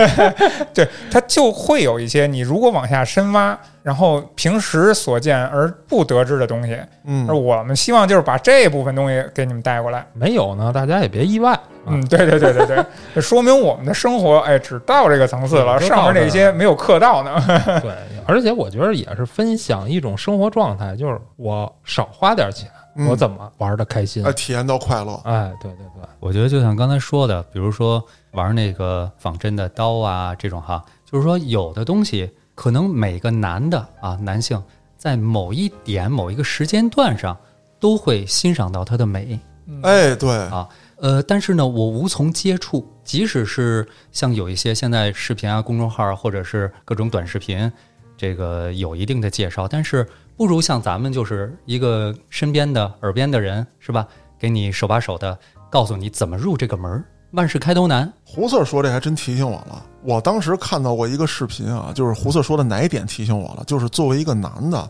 [0.73, 6.77] 对，它就会有一些你如果往下深挖，然后平时所见而不得知的东西。
[7.05, 10.05] 嗯而，我们希望就是把这部分东西给你们带过来。
[10.13, 11.53] 没有呢，大家也别意外。
[11.53, 12.85] 啊嗯，对对对对对，
[13.15, 17.41] 这 说明我们的生活哎只到这个层次了，嗯上面那些没有刻到呢。
[17.81, 17.91] 对，
[18.27, 24.33] 而且我觉得也是分享一种生活状态，就是我少花点钱，嗯我怎么玩的开心哎，。
[24.33, 34.61] 体验到快乐，哎，对对对，我觉得就像刚才说的，比如说玩那个仿真的刀啊，这种哈，就是说有的东西可能每个男的啊，男性
[34.97, 37.37] 在某一点、某一个时间段上
[37.79, 39.39] 都会欣赏到它的美，
[39.83, 40.67] 哎，对，啊
[40.97, 47.71] 呃，但是呢，我无从接触，即使是像有一些现在视频啊、公众号啊，或者是各种短视频，
[48.20, 50.05] 这个有一定的介绍，但是
[50.36, 54.05] 不如像咱们就是一个身边的耳边的人，是吧？
[54.38, 55.39] 给你手把手的
[55.70, 57.01] 告诉你怎么入这个门儿。
[57.32, 59.86] 万事开头难，胡四说这还真提醒我了。
[60.03, 63.63] 我当时看到过一个视频啊，就是胡四说的哪一点提醒我了？
[63.65, 64.89] 就是作为一个男的，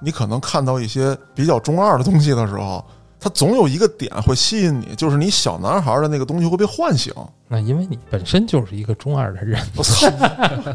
[0.00, 2.84] 你可能看到一些比较中二的东西的时候，
[3.24, 7.10] 他总有一个点会吸引你，就是你小男孩的那个东西会被唤醒。
[7.48, 10.06] 那因为你本身就是一个中二的人，我操，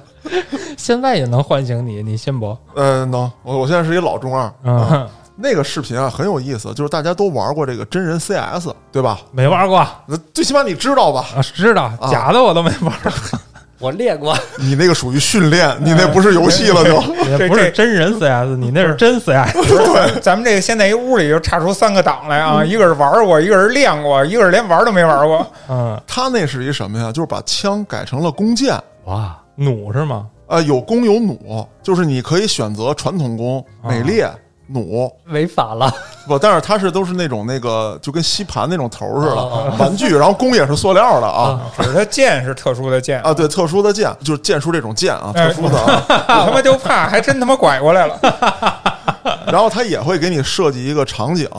[0.76, 2.58] 现在也能唤醒你，你信不？
[2.74, 4.52] 呃，能，我我现在是一老中二。
[4.64, 9.20] 嗯，那个视频啊很有意思，就是大家都玩过这个真人 CS，对吧？
[9.32, 9.88] 没玩过
[10.34, 11.24] 最起码你知道吧？
[11.54, 12.91] 知道假的我都没玩，
[13.80, 14.38] 我练过。
[14.59, 17.01] 你那个属于训练，你那不是游戏了就。
[17.30, 19.53] 也不是真人 CS，你那是真 CS。
[19.53, 25.45] 对咱们这个现在一屋里就差出三个档来啊，一个是玩过，一个是练过，一个是连玩都没玩过。
[25.69, 27.11] 嗯，他那是一什么呀？
[27.11, 28.75] 就是把枪改成了弓箭。
[29.05, 30.27] 哇，弩是吗？
[30.47, 34.27] 啊，有弓有弩，就是你可以选择传统弓、美猎、
[34.70, 35.91] 弩，违法了。
[36.28, 46.05] 不，但是它是都是那种那个就跟吸盘那种头儿似哦的玩具，然后弓也是塑料的啊只是它剑是特殊的剑，啊，对，特殊的剑就是剑术这种剑啊，哎特殊的啊，
[46.41, 48.20] 我他妈就怕还真他妈拐过来了。
[49.51, 51.49] 然后它也会给你设计一个场景，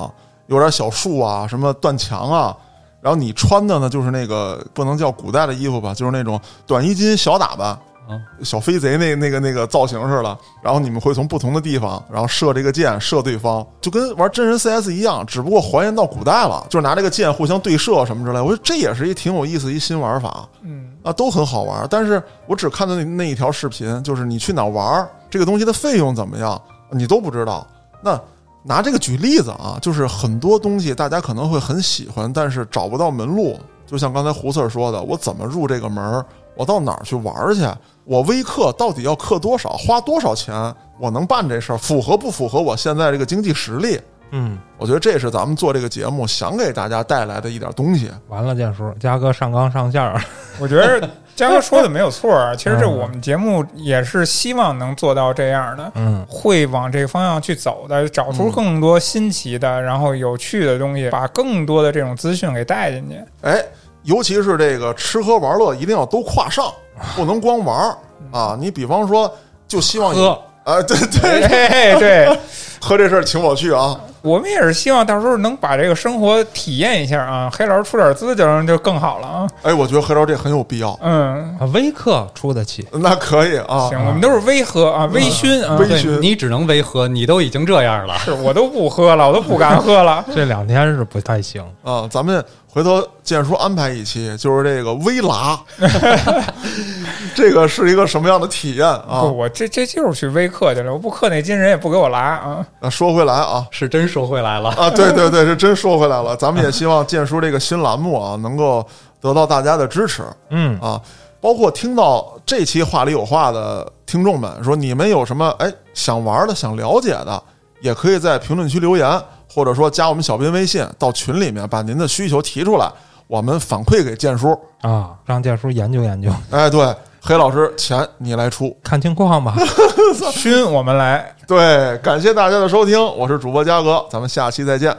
[0.46, 2.56] 有点小树啊，什么断墙啊。
[3.00, 7.76] 然后你穿的呢，就是那个不能叫古代的衣服吧，就是那种短衣襟小打扮，
[8.10, 10.36] 嗯小飞贼那那个那个造型似的。
[10.62, 18.40] 然后你们会从不同的地方，然后射这个箭射对方，就跟玩真人 CS 一样，只不过还原到古代了，就是拿这个箭互相对射什么之类。
[18.40, 21.86] 我觉得这也是一挺有意思一新玩法嗯，啊，都很好玩。
[21.90, 27.66] 但是我只看到那那一条视频，就是你去哪儿玩这个东西的费用怎么样，你都不知道。
[28.02, 28.20] 那
[28.62, 36.24] 拿这个举例子啊，就是很多东西大家可能会很喜欢，但是找不到门路，就像刚才胡四儿说的，我怎么入这个门儿？
[36.56, 37.62] 我到哪儿去玩儿去？
[38.10, 39.70] 我微课到底要课多少？
[39.70, 40.52] 花多少钱？
[40.98, 41.76] 我能办这事儿？
[41.76, 44.00] 符合不符合我现在这个经济实力？
[44.32, 48.10] 嗯，我觉得这是咱们做这个节目想给大家带来的一点东西。
[48.26, 50.20] 完了，建叔，嘉哥上纲上线儿，
[50.58, 52.54] 我觉得嘉哥说的没有错儿。
[52.58, 63.16] 其实这嗯我们节目也是希望能做到这样的，嗯会往这个方向去走的，找出更多新奇的，然后有趣的东西，把更多的这种资讯给带进去。
[63.42, 63.64] 哎，
[64.02, 66.72] 尤其是这个吃喝玩乐一定要都跨上，
[67.16, 67.96] 不能光玩儿
[68.32, 68.56] 啊！
[68.58, 69.32] 你比方说，
[69.66, 72.38] 就希望你喝啊，对对，对对，
[72.80, 73.98] 喝这事儿请我去啊！
[74.22, 77.50] 我们也是希望到时候能把这个生活体验一下啊。
[77.52, 79.48] 黑老师出点资就就更好了啊。
[79.62, 83.88] 哎，我觉得黑老这很有必要，嗯，啊，微课出得起，那可以啊。
[83.88, 85.76] 行，我们都是微喝啊，微醺啊。
[85.76, 88.18] 微醺你只能微喝，你都已经这样了。
[88.18, 90.24] 是我都不喝了，我都不敢喝了。
[90.34, 91.64] 这两天是不太行。
[91.82, 95.58] 啊，咱们回头建叔安排一期，就是这个微拉，
[97.34, 99.32] 这个是一个什么样的体验啊不，？
[99.32, 102.64] 我这这就是去微课去了，我不氪那金人也不给我拉啊。
[102.80, 106.36] 那说回来啊，是真说回来了，啊，对对对，是真说回来了。
[106.36, 108.84] 咱们也希望建叔这个新栏目啊，能够
[109.20, 111.00] 得到大家的支持嗯，啊。
[111.40, 117.42] 包括听到这期话里有话的听众们说，你们有什么哎想玩的、想了解的，
[117.80, 122.92] 也可以在评论区留言，或者说加我们小编微信，到群里面把您的需求提出来，
[123.26, 124.58] 我们反馈给建叔。
[124.82, 128.76] 啊，让建叔研究研究，哎，对，黑老师钱你来出。
[128.82, 129.54] 看情况吧。
[130.32, 131.34] 熏我们来。
[131.46, 134.96] 对，感谢大家的收听，我是主播嘉哥，咱们下期再见。